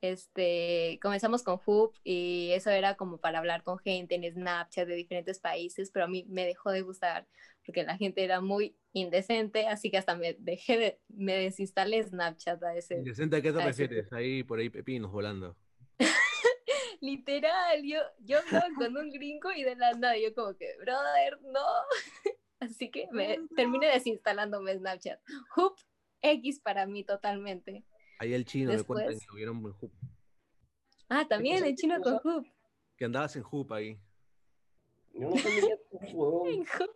Este, 0.00 0.98
comenzamos 1.00 1.42
con 1.42 1.58
Hoop 1.64 1.94
y 2.04 2.50
eso 2.52 2.68
era 2.68 2.94
como 2.94 3.18
para 3.18 3.38
hablar 3.38 3.62
con 3.62 3.78
gente 3.78 4.14
en 4.16 4.30
Snapchat 4.30 4.86
de 4.86 4.96
diferentes 4.96 5.38
países, 5.38 5.90
pero 5.90 6.04
a 6.04 6.08
mí 6.08 6.26
me 6.28 6.44
dejó 6.44 6.70
de 6.70 6.82
gustar 6.82 7.26
porque 7.64 7.84
la 7.84 7.96
gente 7.96 8.22
era 8.22 8.42
muy 8.42 8.76
indecente, 8.92 9.66
así 9.66 9.90
que 9.90 9.96
hasta 9.96 10.14
me 10.14 10.36
dejé 10.38 10.76
de, 10.76 11.00
me 11.08 11.34
desinstalé 11.34 12.02
Snapchat 12.02 12.62
a 12.62 12.76
ese. 12.76 12.96
¿Indecente 12.96 13.36
a 13.36 13.40
qué 13.40 13.50
te 13.50 13.64
refieres? 13.64 14.12
Ahí 14.12 14.42
por 14.42 14.58
ahí 14.58 14.68
pepinos 14.68 15.10
volando. 15.10 15.56
Literal, 17.00 17.82
yo, 17.82 18.00
yo 18.18 18.40
andaba 18.40 18.68
con 18.76 18.96
un 18.96 19.10
gringo 19.10 19.52
y 19.52 19.64
de 19.64 19.76
la 19.76 19.92
nada 19.92 20.18
yo 20.18 20.34
como 20.34 20.54
que, 20.54 20.76
brother, 20.76 21.40
no. 21.44 21.64
Así 22.60 22.90
que 22.90 23.08
me 23.10 23.40
terminé 23.56 23.86
desinstalándome 23.86 24.76
Snapchat. 24.76 25.18
Hoop 25.56 25.76
X 26.24 26.60
para 26.60 26.86
mí 26.86 27.04
totalmente. 27.04 27.84
Ahí 28.18 28.32
el 28.32 28.44
chino 28.44 28.72
me 28.72 28.82
cuenta 28.82 29.12
que 29.12 29.26
lo 29.28 29.34
vieron 29.34 29.58
en 29.58 29.72
Hoop. 29.80 29.92
Ah, 31.08 31.26
también 31.28 31.64
el 31.64 31.74
chino 31.74 32.00
con 32.00 32.14
Hoop. 32.24 32.46
Que 32.96 33.04
andabas 33.04 33.36
en 33.36 33.44
Hoop 33.50 33.72
ahí. 33.72 34.00
Yo 35.12 35.28
no 35.28 35.36
sabía 35.36 35.76
Hoop. 36.14 36.46
En 36.46 36.60
Hoop. 36.60 36.90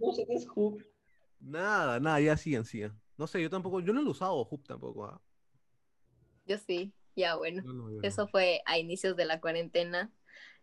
no 0.00 0.12
sé 0.12 0.26
qué 0.26 0.34
es 0.34 0.46
Hoop. 0.54 0.82
Nada, 1.40 2.00
nada, 2.00 2.20
ya 2.20 2.36
siguen, 2.36 2.64
siguen. 2.64 2.92
No 3.16 3.26
sé, 3.26 3.42
yo 3.42 3.50
tampoco, 3.50 3.80
yo 3.80 3.92
no 3.92 4.02
lo 4.02 4.08
he 4.08 4.12
usado 4.12 4.44
Hoop 4.44 4.64
tampoco. 4.66 5.06
¿ah? 5.06 5.20
Yo 6.46 6.58
sí 6.58 6.92
Ya, 7.16 7.36
bueno, 7.36 7.62
eso 8.02 8.28
fue 8.28 8.62
a 8.66 8.78
inicios 8.78 9.16
de 9.16 9.24
la 9.24 9.40
cuarentena. 9.40 10.12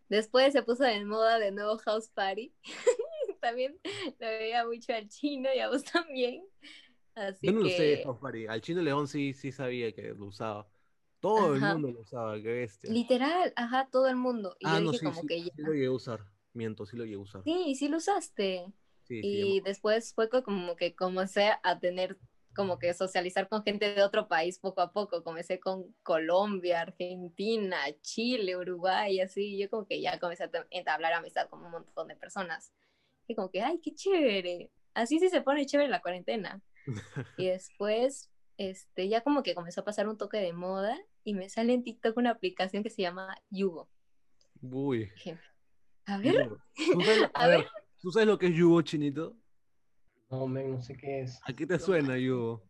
Después 0.08 0.52
se 0.52 0.62
puso 0.62 0.84
de 0.84 1.04
moda 1.04 1.38
de 1.38 1.52
nuevo 1.52 1.76
House 1.78 2.08
Party. 2.08 2.54
también 3.40 3.78
lo 4.18 4.26
veía 4.26 4.66
mucho 4.66 4.94
al 4.94 5.08
chino 5.08 5.48
y 5.54 5.58
a 5.58 5.68
vos 5.68 5.84
también. 5.84 6.44
Así 7.16 7.40
Yo 7.42 7.52
no 7.52 7.60
que... 7.60 7.62
lo 7.62 7.70
sé, 7.70 7.98
Party. 7.98 8.46
Al 8.46 8.60
chino 8.60 8.82
León 8.82 9.08
sí, 9.08 9.32
sí 9.32 9.52
sabía 9.52 9.92
que 9.92 10.14
lo 10.14 10.26
usaba. 10.26 10.68
Todo 11.20 11.54
el 11.54 11.62
mundo 11.62 11.90
lo 11.90 12.00
usaba, 12.00 12.34
qué 12.40 12.48
bestia. 12.52 12.98
Literal, 12.98 13.52
ajá, 13.56 13.88
todo 13.92 14.06
el 14.08 14.16
mundo. 14.16 14.56
Y 14.58 14.70
ah, 14.70 14.74
yo 14.74 14.80
no, 14.80 14.92
dije 14.92 15.00
sí, 15.00 15.02
como 15.02 15.14
sí, 15.14 15.26
que 15.26 15.42
ya. 15.44 15.50
sí 15.54 15.62
lo 15.62 15.72
llegué 15.72 15.86
a 15.86 15.92
usar. 15.92 16.26
Miento, 16.52 16.86
sí 16.86 16.96
lo 16.96 17.04
llegué 17.04 17.16
a 17.16 17.20
usar. 17.20 17.44
Sí, 17.44 17.74
sí 17.76 17.88
lo 17.88 17.98
usaste. 17.98 18.72
Sí, 19.04 19.30
y 19.30 19.60
después 19.60 20.12
fue 20.14 20.28
co- 20.28 20.42
como 20.42 20.76
que 20.76 20.94
comencé 20.96 21.52
a 21.62 21.78
tener, 21.78 22.18
como 22.54 22.78
que 22.78 22.92
socializar 22.94 23.48
con 23.48 23.62
gente 23.64 23.94
de 23.94 24.02
otro 24.02 24.28
país 24.28 24.58
poco 24.58 24.80
a 24.80 24.92
poco. 24.92 25.22
Comencé 25.22 25.60
con 25.60 25.94
Colombia, 26.02 26.80
Argentina, 26.82 27.78
Chile, 28.02 28.56
Uruguay, 28.56 29.20
así. 29.20 29.58
Yo 29.58 29.70
como 29.70 29.86
que 29.86 30.00
ya 30.00 30.18
comencé 30.18 30.44
a 30.44 30.50
entablar 30.70 31.12
amistad 31.12 31.48
con 31.48 31.64
un 31.64 31.70
montón 31.70 32.08
de 32.08 32.16
personas. 32.16 32.72
Y 33.28 33.34
como 33.36 33.50
que, 33.50 33.62
ay, 33.62 33.80
qué 33.82 33.94
chévere. 33.94 34.70
Así 34.94 35.18
sí 35.20 35.28
se 35.30 35.42
pone 35.42 35.66
chévere 35.66 35.88
la 35.90 36.02
cuarentena. 36.02 36.62
Y 37.36 37.46
después, 37.48 38.30
este, 38.56 39.08
ya 39.08 39.22
como 39.22 39.42
que 39.42 39.54
comenzó 39.54 39.80
a 39.82 39.84
pasar 39.84 40.08
un 40.08 40.16
toque 40.16 40.38
de 40.38 40.52
moda 40.52 40.96
y 41.24 41.34
me 41.34 41.48
sale 41.48 41.72
en 41.74 41.82
TikTok 41.82 42.16
una 42.16 42.30
aplicación 42.30 42.82
que 42.82 42.90
se 42.90 43.02
llama 43.02 43.36
Yugo. 43.50 43.88
Uy. 44.62 45.10
Dije, 45.14 45.38
a 46.06 46.18
ver. 46.18 46.48
¿Tú 46.74 47.00
sabes, 47.02 47.18
lo- 47.18 47.30
A 47.34 47.44
a 47.44 47.48
ver, 47.48 47.58
ver. 47.60 47.68
¿tú 48.00 48.10
sabes 48.10 48.28
lo 48.28 48.38
que 48.38 48.46
es 48.46 48.54
Yugo, 48.54 48.82
chinito? 48.82 49.36
No, 50.30 50.46
men, 50.46 50.72
no 50.72 50.82
sé 50.82 50.96
qué 50.96 51.20
es. 51.22 51.38
¿A 51.44 51.52
qué 51.52 51.66
te 51.66 51.78
suena 51.78 52.18
Yugo? 52.18 52.62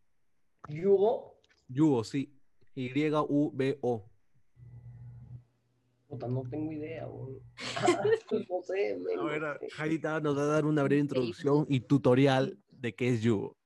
Yugo, 0.69 1.41
Yugo, 1.69 2.05
sí. 2.05 2.33
Y-U-B-O. 2.75 4.11
puta, 6.09 6.29
no 6.29 6.43
tengo 6.51 6.73
idea, 6.73 7.07
weón. 7.07 7.41
no 8.51 8.63
sé, 8.63 8.97
men. 8.97 9.19
A 9.19 9.25
ver, 9.25 10.23
nos 10.23 10.37
va 10.37 10.43
a 10.43 10.47
dar 10.47 10.65
una 10.67 10.83
breve 10.83 11.01
introducción 11.01 11.67
y 11.69 11.81
tutorial 11.81 12.59
de 12.71 12.95
qué 12.95 13.09
es 13.09 13.23
Yugo. 13.23 13.57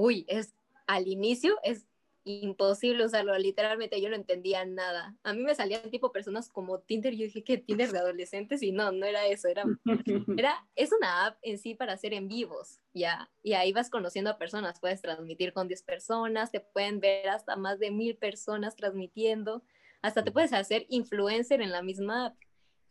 Uy, 0.00 0.24
es 0.28 0.54
al 0.86 1.06
inicio 1.06 1.56
es 1.62 1.86
imposible 2.24 3.04
usarlo, 3.04 3.36
literalmente 3.38 4.00
yo 4.00 4.08
no 4.10 4.16
entendía 4.16 4.64
nada. 4.64 5.16
A 5.22 5.32
mí 5.32 5.42
me 5.42 5.54
salían 5.54 5.90
tipo 5.90 6.12
personas 6.12 6.50
como 6.50 6.80
Tinder, 6.80 7.14
yo 7.14 7.24
dije 7.24 7.42
que 7.42 7.58
Tinder 7.58 7.90
de 7.90 7.98
adolescentes 7.98 8.62
y 8.62 8.72
no, 8.72 8.92
no 8.92 9.06
era 9.06 9.26
eso, 9.26 9.48
era, 9.48 9.64
era 10.36 10.66
es 10.76 10.92
una 10.92 11.26
app 11.26 11.38
en 11.42 11.58
sí 11.58 11.74
para 11.74 11.94
hacer 11.94 12.12
en 12.12 12.28
vivos, 12.28 12.80
ya, 12.92 13.30
y 13.42 13.54
ahí 13.54 13.72
vas 13.72 13.88
conociendo 13.88 14.30
a 14.30 14.38
personas, 14.38 14.80
puedes 14.80 15.00
transmitir 15.00 15.52
con 15.52 15.68
10 15.68 15.82
personas, 15.82 16.50
te 16.50 16.60
pueden 16.60 17.00
ver 17.00 17.28
hasta 17.28 17.56
más 17.56 17.78
de 17.78 17.90
mil 17.90 18.16
personas 18.16 18.76
transmitiendo, 18.76 19.62
hasta 20.02 20.22
te 20.22 20.32
puedes 20.32 20.52
hacer 20.52 20.86
influencer 20.88 21.62
en 21.62 21.72
la 21.72 21.82
misma 21.82 22.26
app. 22.26 22.36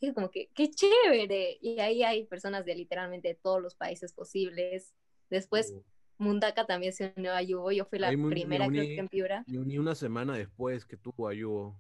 Y 0.02 0.13
como 0.13 0.32
que, 0.32 0.50
qué 0.54 0.69
chévere. 0.69 1.58
Y 1.62 1.80
ahí 1.80 2.04
hay 2.04 2.24
personas 2.24 2.63
de 2.63 2.74
literalmente 2.74 3.36
todos 3.36 3.62
los 3.62 3.76
países 3.76 4.13
posibles. 4.13 4.93
Después, 5.30 5.74
Mundaka 6.19 6.65
también 6.65 6.91
se 6.93 7.13
unió 7.15 7.34
a 7.34 7.41
Yugo. 7.41 7.71
Yo 7.71 7.86
fui 7.86 7.97
la 7.97 8.12
me 8.12 8.29
primera, 8.29 8.67
creo 8.67 8.84
que 8.84 8.97
en 8.97 9.08
Piura. 9.08 9.43
Me 9.47 9.58
uní 9.58 9.79
una 9.79 9.95
semana 9.95 10.36
después 10.36 10.86
que 10.86 10.97
tuvo 10.97 11.29
a 11.29 11.34
Yugo. 11.34 11.79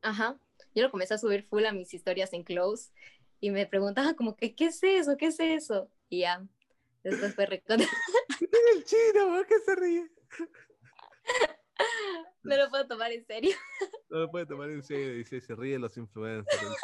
Ajá. 0.00 0.38
Yo 0.74 0.84
lo 0.84 0.90
comencé 0.90 1.14
a 1.14 1.18
subir 1.18 1.42
full 1.42 1.64
a 1.66 1.72
mis 1.72 1.92
historias 1.92 2.32
en 2.32 2.44
Close. 2.44 2.92
Y 3.40 3.50
me 3.50 3.66
preguntaban 3.66 4.14
como 4.14 4.36
que, 4.36 4.54
¿qué 4.54 4.66
es 4.66 4.82
eso? 4.82 5.16
¿Qué 5.16 5.26
es 5.26 5.40
eso? 5.40 5.90
Y 6.08 6.20
ya. 6.20 6.46
Después 7.02 7.34
fue 7.34 7.46
recontra... 7.46 7.86
el 8.76 8.84
chino, 8.84 9.26
¿por 9.28 9.46
qué 9.46 9.58
se 9.58 9.74
ríe? 9.74 10.10
no 12.44 12.56
lo 12.56 12.70
puedo 12.70 12.86
tomar 12.86 13.10
en 13.12 13.26
serio. 13.26 13.56
No 14.08 14.20
lo 14.20 14.30
puede 14.30 14.46
tomar 14.46 14.70
en 14.70 14.82
serio, 14.84 15.14
dice, 15.14 15.40
se 15.40 15.54
ríen 15.56 15.80
los 15.80 15.96
influencers. 15.96 16.76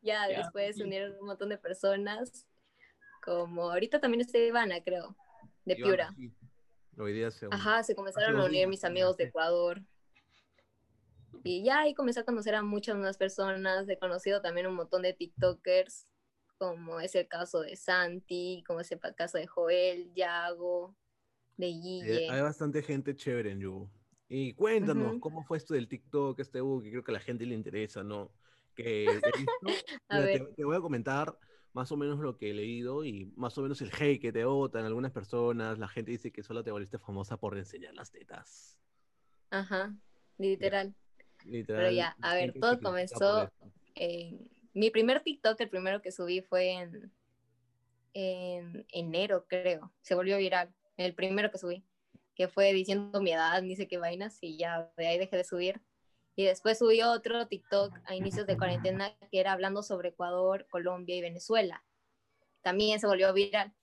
ya, 0.00 0.26
después 0.28 0.76
se 0.76 0.84
unieron 0.84 1.12
un 1.20 1.26
montón 1.26 1.50
de 1.50 1.58
personas. 1.58 2.46
Como 3.26 3.70
ahorita 3.72 4.00
también 4.00 4.20
está 4.22 4.38
Ivana, 4.38 4.80
creo. 4.82 5.14
De 5.66 5.74
Iván, 5.74 5.88
Piura. 5.90 6.14
sí. 6.16 6.32
Hoy 6.98 7.12
día 7.12 7.30
se 7.30 7.46
Ajá, 7.50 7.82
se 7.82 7.94
comenzaron 7.94 8.40
a 8.40 8.46
unir 8.46 8.68
mis 8.68 8.82
amigos 8.84 9.18
de. 9.18 9.24
Ecuador. 9.24 9.82
Y 11.44 11.62
ya 11.62 11.80
ahí 11.80 11.94
comencé 11.94 12.20
a 12.20 12.24
conocer 12.24 12.54
a 12.54 12.62
muchas 12.62 12.96
más 12.96 13.18
personas. 13.18 13.88
He 13.88 13.98
conocido 13.98 14.40
también 14.40 14.66
un 14.66 14.74
montón 14.74 15.02
de 15.02 15.12
TikTokers, 15.12 16.06
como 16.58 17.00
es 17.00 17.14
el 17.14 17.28
caso 17.28 17.60
de 17.60 17.76
Santi, 17.76 18.64
como 18.66 18.80
es 18.80 18.90
el 18.90 19.00
caso 19.14 19.36
de 19.38 19.46
Joel, 19.46 20.12
Yago, 20.14 20.96
de 21.56 21.66
Eh, 21.68 21.72
Guille. 21.72 22.30
Hay 22.30 22.40
bastante 22.40 22.82
gente 22.82 23.14
chévere 23.14 23.50
en 23.52 23.60
Yugo. 23.60 23.90
Y 24.28 24.54
cuéntanos, 24.54 25.10
Ujú. 25.12 25.20
¿cómo 25.20 25.44
fue 25.44 25.58
esto 25.58 25.74
del 25.74 25.88
TikTok, 25.88 26.40
este 26.40 26.60
bug 26.60 26.82
que 26.82 26.90
creo 26.90 27.04
que 27.04 27.12
a 27.12 27.14
la 27.14 27.20
gente 27.20 27.44
le 27.46 27.54
interesa, 27.54 28.02
¿no? 28.02 28.32
Que 28.74 29.04
he 29.22 29.32
visto- 29.38 29.88
A 30.08 30.18
Mira, 30.20 30.32
te, 30.32 30.40
te 30.56 30.64
voy 30.64 30.76
a 30.76 30.80
comentar 30.80 31.36
más 31.76 31.92
o 31.92 31.96
menos 31.98 32.18
lo 32.20 32.38
que 32.38 32.50
he 32.50 32.54
leído 32.54 33.04
y 33.04 33.26
más 33.36 33.58
o 33.58 33.62
menos 33.62 33.82
el 33.82 33.90
hate 33.92 34.18
que 34.18 34.32
te 34.32 34.46
botan 34.46 34.86
algunas 34.86 35.12
personas. 35.12 35.78
La 35.78 35.88
gente 35.88 36.10
dice 36.10 36.32
que 36.32 36.42
solo 36.42 36.64
te 36.64 36.70
volviste 36.70 36.98
famosa 36.98 37.36
por 37.36 37.54
enseñar 37.58 37.92
las 37.92 38.10
tetas. 38.10 38.78
Ajá, 39.50 39.94
literal. 40.38 40.94
Literal. 41.44 41.94
ya, 41.94 42.16
a 42.22 42.34
ver, 42.34 42.54
todo 42.58 42.80
comenzó 42.80 43.52
en- 43.94 44.48
mi 44.72 44.90
primer 44.90 45.20
TikTok, 45.22 45.60
el 45.60 45.68
primero 45.68 46.00
que 46.00 46.12
subí 46.12 46.40
fue 46.40 46.70
en, 46.72 47.12
en 48.14 48.86
enero, 48.90 49.44
creo. 49.46 49.92
Se 50.00 50.14
volvió 50.14 50.38
viral. 50.38 50.74
El 50.96 51.14
primero 51.14 51.50
que 51.50 51.58
subí, 51.58 51.84
que 52.34 52.48
fue 52.48 52.72
diciendo 52.72 53.20
mi 53.20 53.32
edad, 53.32 53.60
ni 53.62 53.76
sé 53.76 53.86
qué 53.86 53.98
vainas, 53.98 54.38
y 54.40 54.56
ya 54.56 54.90
de 54.96 55.06
ahí 55.08 55.18
dejé 55.18 55.36
de 55.36 55.44
subir. 55.44 55.82
Y 56.38 56.44
después 56.44 56.78
subí 56.78 57.00
otro 57.00 57.48
TikTok 57.48 57.98
a 58.04 58.14
inicios 58.14 58.46
de 58.46 58.58
cuarentena 58.58 59.16
que 59.30 59.40
era 59.40 59.52
hablando 59.52 59.82
sobre 59.82 60.10
Ecuador, 60.10 60.66
Colombia 60.68 61.16
y 61.16 61.22
Venezuela. 61.22 61.82
También 62.60 63.00
se 63.00 63.06
volvió 63.06 63.32
viral. 63.32 63.74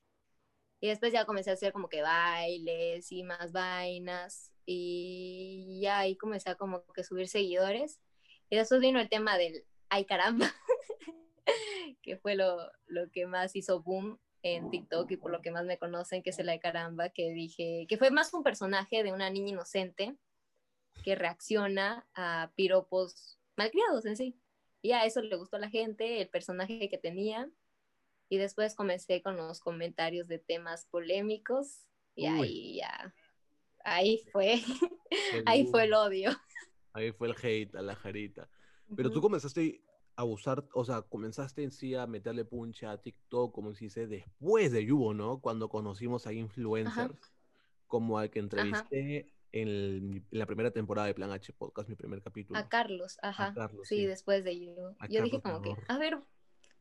Y 0.80 0.90
después 0.90 1.12
ya 1.12 1.26
comencé 1.26 1.50
a 1.50 1.54
hacer 1.54 1.74
como 1.74 1.90
que 1.90 2.04
bailes 2.04 3.12
y 3.12 3.24
más 3.24 3.54
vainas. 3.54 4.54
Y 4.68 5.80
ya 5.82 6.00
ahí 6.00 6.16
comencé 6.16 6.52
a 6.52 6.56
como 6.56 6.86
que 6.94 7.04
subir 7.04 7.28
seguidores. 7.28 8.00
Y 8.52 8.56
después 8.56 8.82
vino 8.82 9.00
el 9.00 9.10
tema 9.10 9.36
del 9.36 9.66
ay 9.90 10.06
caramba, 10.06 10.54
que 12.04 12.18
fue 12.18 12.36
lo, 12.36 12.72
lo 12.86 13.10
que 13.10 13.26
más 13.26 13.56
hizo 13.56 13.82
boom 13.82 14.20
en 14.44 14.70
TikTok 14.70 15.10
y 15.10 15.18
por 15.18 15.32
lo 15.32 15.42
que 15.42 15.50
más 15.50 15.66
me 15.66 15.80
conocen, 15.80 16.22
que 16.22 16.30
es 16.30 16.38
el 16.38 16.50
ay 16.50 16.60
caramba, 16.60 17.10
que 17.10 17.32
dije, 17.32 17.88
que 17.90 17.98
fue 17.98 18.12
más 18.12 18.32
un 18.34 18.44
personaje 18.44 19.02
de 19.02 19.12
una 19.12 19.32
niña 19.32 19.50
inocente 19.54 20.18
que 21.04 21.16
reacciona 21.16 22.08
a 22.14 22.52
piropos 22.56 23.40
malcriados 23.56 24.06
en 24.06 24.18
sí. 24.18 24.40
Y 24.82 24.92
a 24.92 25.06
eso 25.06 25.22
le 25.22 25.36
gustó 25.36 25.58
a 25.58 25.60
la 25.60 25.70
gente, 25.70 26.22
el 26.22 26.30
personaje 26.30 26.90
que 26.90 26.98
tenía. 26.98 27.50
Y 28.30 28.38
después 28.38 28.76
comencé 28.76 29.22
con 29.22 29.38
los 29.38 29.60
comentarios 29.60 30.28
de 30.28 30.40
temas 30.40 30.86
polémicos 30.86 31.86
y 32.16 32.28
Uy. 32.28 32.30
ahí 32.30 32.76
ya, 32.78 33.16
ahí 33.84 34.18
fue, 34.32 34.56
El 34.56 34.62
ahí 35.48 35.66
fue 35.68 35.84
el 35.86 35.94
odio. 35.94 36.32
Ahí 36.94 37.12
fue 37.12 37.30
el 37.30 37.36
hate 37.42 37.76
a 37.76 37.82
la 37.82 37.96
jarita. 37.96 38.50
Pero 38.96 39.10
tú 39.10 39.20
Ujú. 39.20 39.28
comenzaste 39.28 39.82
a 40.16 40.24
usar, 40.26 40.68
o 40.74 40.86
sea, 40.86 41.02
comenzaste 41.02 41.64
en 41.64 41.72
sí 41.72 41.96
a 41.96 42.06
meterle 42.06 42.46
puncha 42.46 42.92
a 42.92 43.02
TikTok, 43.02 43.54
como 43.54 43.74
se 43.74 43.86
dice, 43.86 44.08
después 44.08 44.72
de 44.72 44.86
Yubo, 44.86 45.14
¿no? 45.14 45.42
Cuando 45.42 45.70
conocimos 45.70 46.28
a 46.28 46.34
influencers, 46.34 47.34
como 47.88 48.20
al 48.20 48.30
que 48.30 48.40
entrevisté 48.40 49.33
en, 49.54 49.68
el- 49.70 50.24
en 50.32 50.40
la 50.40 50.46
primera 50.46 50.72
temporada 50.72 51.08
de 51.08 51.14
Plan 51.14 51.32
H 51.32 51.54
Podcast, 51.54 51.88
mi 51.88 51.96
primer 51.96 52.22
capítulo. 52.22 52.60
A 52.60 52.68
Carlos, 52.68 53.18
ajá. 53.22 53.54
Carlos, 53.54 53.88
sí, 53.88 53.98
sí. 54.00 54.06
después 54.06 54.44
de 54.44 54.60
yo. 54.60 54.96
A 55.00 55.08
Yo 55.08 55.24
dije 55.24 55.40
como 55.42 55.62
que, 55.62 55.74
a 55.88 55.98
ver, 55.98 56.18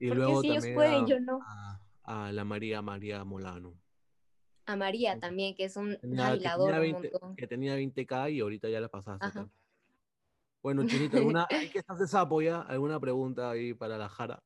y 0.00 0.08
¿por 0.08 0.16
luego 0.16 0.40
si 0.40 0.48
ellos 0.48 0.64
también 0.64 0.74
pueden, 0.74 1.04
a, 1.04 1.06
yo 1.06 1.20
no? 1.20 1.40
a- 1.46 1.80
a 2.04 2.32
la 2.32 2.44
María 2.44 2.82
María 2.82 3.22
Molano. 3.24 3.78
A 4.66 4.74
María 4.76 5.18
también, 5.20 5.54
que 5.54 5.64
es 5.64 5.76
un 5.76 5.96
Tenía- 6.00 6.24
que, 6.24 6.30
bailador 6.30 6.72
tenía 6.72 6.80
un 6.96 7.02
20, 7.02 7.11
montón. 7.12 7.37
que 7.37 7.46
tenía 7.46 7.76
20k 7.76 8.32
y 8.32 8.40
ahorita 8.40 8.68
ya 8.68 8.80
la 8.80 8.88
pasaste. 8.88 9.24
Ajá. 9.26 9.48
Bueno, 10.62 10.82
Chinito, 10.87 11.16
¿alguna, 11.18 11.46
estás 11.50 11.98
de 11.98 12.06
sapo 12.06 12.40
ya? 12.42 12.61
¿Alguna 12.62 12.98
pregunta 13.00 13.50
ahí 13.50 13.74
para 13.74 13.98
la 13.98 14.08
Jara? 14.08 14.42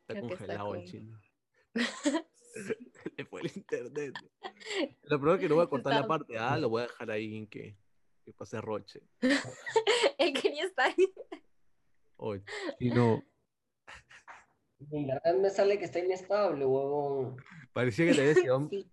Está 0.00 0.14
Creo 0.14 0.28
congelado 0.28 0.74
el 0.74 0.84
chino. 0.84 1.20
Le 3.16 3.24
fue 3.24 3.40
el 3.42 3.52
internet. 3.54 4.14
Lo 5.02 5.20
peor 5.20 5.34
es 5.36 5.40
que 5.40 5.48
no 5.48 5.54
voy 5.56 5.64
a 5.64 5.68
cortar 5.68 5.94
la 5.94 6.06
parte 6.06 6.38
A, 6.38 6.56
lo 6.58 6.68
voy 6.68 6.82
a 6.82 6.86
dejar 6.86 7.10
ahí 7.10 7.36
en 7.36 7.46
que, 7.46 7.76
que 8.24 8.32
pase 8.32 8.60
Roche. 8.60 9.00
Él 10.18 10.32
quería 10.34 10.64
estar. 10.64 10.92
Oh, 12.16 12.34
chino, 12.78 13.22
En 14.90 15.06
verdad 15.06 15.36
me 15.40 15.50
sale 15.50 15.78
que 15.78 15.84
está 15.84 16.00
inestable, 16.00 16.64
huevón. 16.64 17.36
parecía 17.72 18.06
que 18.06 18.14
te 18.14 18.20
habías 18.22 18.38
quedado- 18.40 18.68
Sí. 18.68 18.90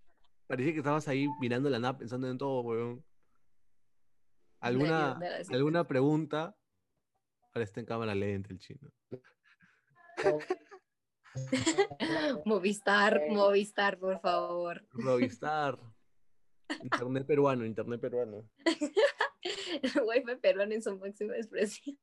parecía 0.47 0.73
que 0.73 0.79
estabas 0.79 1.07
ahí 1.07 1.27
mirando 1.39 1.69
la 1.69 1.79
nada 1.79 1.97
pensando 1.97 2.29
en 2.29 2.37
todo. 2.37 2.63
Me 2.63 3.01
¿Alguna. 4.59 5.19
¿Alguna 5.49 5.87
pregunta? 5.87 6.55
Ahora 7.53 7.63
está 7.63 7.79
en 7.79 7.85
cámara 7.85 8.13
lenta 8.15 8.51
el 8.51 8.59
chino. 8.59 8.91
Movistar, 12.45 13.21
Movistar, 13.29 13.97
por 13.99 14.19
favor. 14.19 14.85
Rovistar. 14.91 15.79
Internet 16.81 17.27
peruano, 17.27 17.65
internet 17.65 18.01
peruano. 18.01 18.49
el 18.65 19.91
wifi 20.07 20.35
peruano 20.41 20.73
en 20.73 20.81
su 20.81 20.97
máxima 20.97 21.35
expresión. 21.35 21.97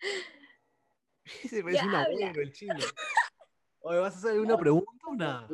Se 1.48 1.62
parece 1.62 1.84
un 1.84 1.94
abuelo 1.94 2.40
el 2.40 2.52
chino. 2.52 2.76
Oye, 3.80 3.98
¿vas 3.98 4.14
a 4.14 4.18
hacer 4.18 4.38
una 4.40 4.56
pregunta 4.56 4.90
o 5.06 5.10
una? 5.10 5.48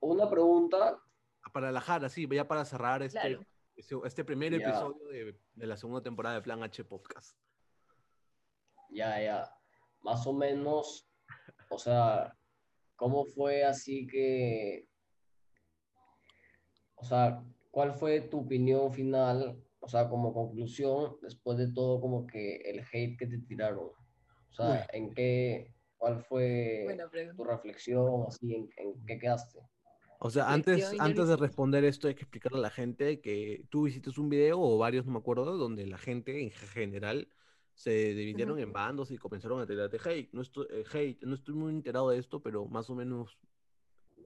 Una 0.00 0.30
pregunta. 0.30 1.02
Para 1.52 1.72
la 1.72 1.80
Jara, 1.80 2.08
sí, 2.10 2.28
ya 2.30 2.46
para 2.46 2.64
cerrar 2.64 3.02
este, 3.02 3.38
este 3.76 4.24
primer 4.24 4.52
episodio 4.54 5.06
de, 5.06 5.40
de, 5.54 5.66
la 5.66 5.76
segunda 5.78 6.02
temporada 6.02 6.36
de 6.36 6.42
Plan 6.42 6.62
H 6.62 6.84
Podcast. 6.84 7.34
Ya, 8.90 9.20
ya. 9.20 9.57
Más 10.02 10.26
o 10.26 10.32
menos, 10.32 11.08
o 11.70 11.78
sea, 11.78 12.34
¿cómo 12.96 13.24
fue 13.24 13.64
así 13.64 14.06
que, 14.06 14.86
o 16.96 17.04
sea, 17.04 17.42
cuál 17.70 17.94
fue 17.94 18.20
tu 18.22 18.40
opinión 18.40 18.92
final, 18.92 19.62
o 19.80 19.88
sea, 19.88 20.08
como 20.08 20.32
conclusión, 20.32 21.16
después 21.22 21.58
de 21.58 21.72
todo 21.72 22.00
como 22.00 22.26
que 22.26 22.56
el 22.56 22.80
hate 22.80 23.18
que 23.18 23.26
te 23.26 23.38
tiraron? 23.38 23.90
O 24.50 24.52
sea, 24.52 24.86
¿en 24.92 25.14
qué, 25.14 25.74
cuál 25.96 26.20
fue 26.24 26.86
tu 27.36 27.44
reflexión, 27.44 28.24
así, 28.26 28.54
en, 28.54 28.68
en 28.76 29.06
qué 29.06 29.18
quedaste? 29.18 29.60
O 30.20 30.30
sea, 30.30 30.52
antes, 30.52 30.94
antes 30.98 31.28
de 31.28 31.36
responder 31.36 31.84
esto 31.84 32.08
hay 32.08 32.14
que 32.16 32.22
explicarle 32.22 32.58
a 32.58 32.62
la 32.62 32.70
gente 32.70 33.20
que 33.20 33.64
tú 33.70 33.86
hiciste 33.86 34.10
un 34.18 34.28
video 34.28 34.60
o 34.60 34.76
varios, 34.76 35.06
no 35.06 35.12
me 35.12 35.18
acuerdo, 35.18 35.56
donde 35.56 35.86
la 35.86 35.98
gente 35.98 36.42
en 36.42 36.50
general 36.50 37.28
se 37.78 38.12
dividieron 38.12 38.58
en 38.58 38.72
bandos 38.72 39.12
y 39.12 39.18
comenzaron 39.18 39.60
a 39.60 39.66
tirarte 39.66 40.00
hate. 40.04 40.28
No 40.32 40.42
estoy, 40.42 40.66
eh, 40.68 40.84
hate. 40.92 41.22
no 41.22 41.36
estoy 41.36 41.54
muy 41.54 41.70
enterado 41.72 42.10
de 42.10 42.18
esto, 42.18 42.42
pero 42.42 42.66
más 42.66 42.90
o 42.90 42.96
menos, 42.96 43.38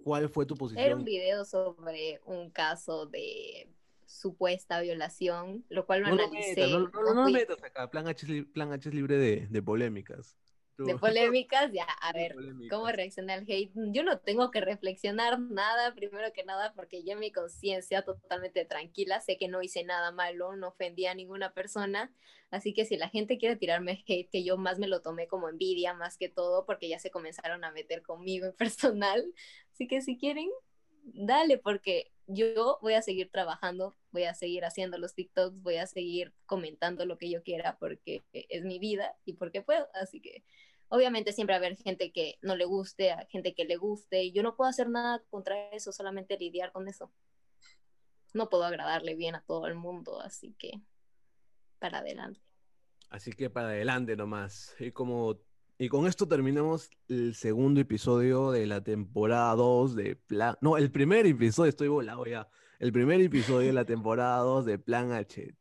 ¿cuál 0.02 0.30
fue 0.30 0.46
tu 0.46 0.56
posición? 0.56 0.82
Era 0.82 0.96
un 0.96 1.04
video 1.04 1.44
sobre 1.44 2.22
un 2.24 2.48
caso 2.48 3.04
de 3.04 3.68
supuesta 4.06 4.80
violación, 4.80 5.66
lo 5.68 5.84
cual 5.84 6.00
lo 6.00 6.08
no 6.08 6.14
analicé. 6.14 6.66
no, 6.70 6.88
no, 6.88 7.14
no, 7.14 7.28
metas 7.28 7.62
acá, 7.62 7.90
Plan 7.90 8.08
H, 8.08 8.44
Plan 8.54 8.72
H 8.72 8.88
es 8.88 8.94
libre 8.94 9.18
de, 9.18 9.46
de 9.50 9.62
polémicas 9.62 10.38
de 10.84 10.96
polémicas, 10.98 11.70
ya, 11.72 11.84
a 11.84 12.12
ver, 12.12 12.34
¿cómo 12.70 12.86
reacciona 12.88 13.34
al 13.34 13.44
hate? 13.46 13.72
Yo 13.74 14.02
no 14.02 14.18
tengo 14.18 14.50
que 14.50 14.60
reflexionar 14.60 15.38
nada, 15.40 15.94
primero 15.94 16.32
que 16.32 16.44
nada, 16.44 16.72
porque 16.74 17.02
yo 17.04 17.16
mi 17.16 17.30
conciencia 17.32 18.02
totalmente 18.02 18.64
tranquila, 18.64 19.20
sé 19.20 19.36
que 19.38 19.48
no 19.48 19.62
hice 19.62 19.84
nada 19.84 20.12
malo, 20.12 20.56
no 20.56 20.68
ofendí 20.68 21.06
a 21.06 21.14
ninguna 21.14 21.52
persona, 21.52 22.12
así 22.50 22.72
que 22.74 22.84
si 22.84 22.96
la 22.96 23.08
gente 23.08 23.38
quiere 23.38 23.56
tirarme 23.56 24.04
hate, 24.06 24.30
que 24.30 24.44
yo 24.44 24.56
más 24.56 24.78
me 24.78 24.88
lo 24.88 25.02
tomé 25.02 25.26
como 25.26 25.48
envidia, 25.48 25.94
más 25.94 26.16
que 26.16 26.28
todo, 26.28 26.64
porque 26.66 26.88
ya 26.88 26.98
se 26.98 27.10
comenzaron 27.10 27.64
a 27.64 27.72
meter 27.72 28.02
conmigo 28.02 28.46
en 28.46 28.52
personal, 28.56 29.24
así 29.72 29.86
que 29.86 30.02
si 30.02 30.18
quieren, 30.18 30.48
dale, 31.04 31.58
porque 31.58 32.12
yo 32.26 32.78
voy 32.80 32.94
a 32.94 33.02
seguir 33.02 33.30
trabajando, 33.30 33.94
voy 34.10 34.24
a 34.24 34.34
seguir 34.34 34.64
haciendo 34.64 34.98
los 34.98 35.14
TikToks, 35.14 35.60
voy 35.62 35.76
a 35.76 35.86
seguir 35.86 36.32
comentando 36.46 37.04
lo 37.04 37.18
que 37.18 37.30
yo 37.30 37.42
quiera 37.42 37.76
porque 37.78 38.22
es 38.32 38.64
mi 38.64 38.78
vida 38.78 39.14
y 39.24 39.34
porque 39.34 39.62
puedo, 39.62 39.88
así 39.94 40.20
que 40.20 40.44
obviamente 40.92 41.32
siempre 41.32 41.54
va 41.54 41.56
a 41.56 41.64
haber 41.66 41.78
gente 41.78 42.12
que 42.12 42.36
no 42.42 42.54
le 42.54 42.66
guste, 42.66 43.16
gente 43.30 43.54
que 43.54 43.64
le 43.64 43.76
guste, 43.76 44.24
y 44.24 44.32
yo 44.32 44.42
no 44.42 44.56
puedo 44.56 44.68
hacer 44.68 44.90
nada 44.90 45.24
contra 45.30 45.70
eso, 45.70 45.90
solamente 45.90 46.36
lidiar 46.36 46.70
con 46.70 46.86
eso. 46.86 47.10
No 48.34 48.50
puedo 48.50 48.64
agradarle 48.64 49.14
bien 49.14 49.34
a 49.34 49.42
todo 49.42 49.66
el 49.66 49.74
mundo, 49.74 50.20
así 50.20 50.54
que 50.58 50.82
para 51.78 51.98
adelante. 51.98 52.40
Así 53.08 53.32
que 53.32 53.48
para 53.48 53.68
adelante 53.68 54.16
nomás. 54.16 54.74
Y 54.78 54.92
como 54.92 55.40
y 55.78 55.88
con 55.88 56.06
esto 56.06 56.28
terminamos 56.28 56.90
el 57.08 57.34
segundo 57.34 57.80
episodio 57.80 58.50
de 58.50 58.66
la 58.66 58.84
temporada 58.84 59.54
2 59.54 59.96
de 59.96 60.16
Plan. 60.16 60.56
No, 60.60 60.76
el 60.76 60.92
primer 60.92 61.26
episodio, 61.26 61.70
estoy 61.70 61.88
volado 61.88 62.26
ya. 62.26 62.50
El 62.78 62.92
primer 62.92 63.20
episodio 63.22 63.68
de 63.68 63.72
la 63.72 63.86
temporada 63.86 64.36
2 64.40 64.66
de 64.66 64.78
Plan 64.78 65.12
H. 65.12 65.56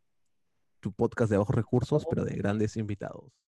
Tu 0.82 0.92
podcast 0.92 1.32
de 1.32 1.38
bajos 1.38 1.56
recursos, 1.56 2.06
pero 2.10 2.26
de 2.26 2.36
grandes 2.36 2.76
invitados. 2.76 3.42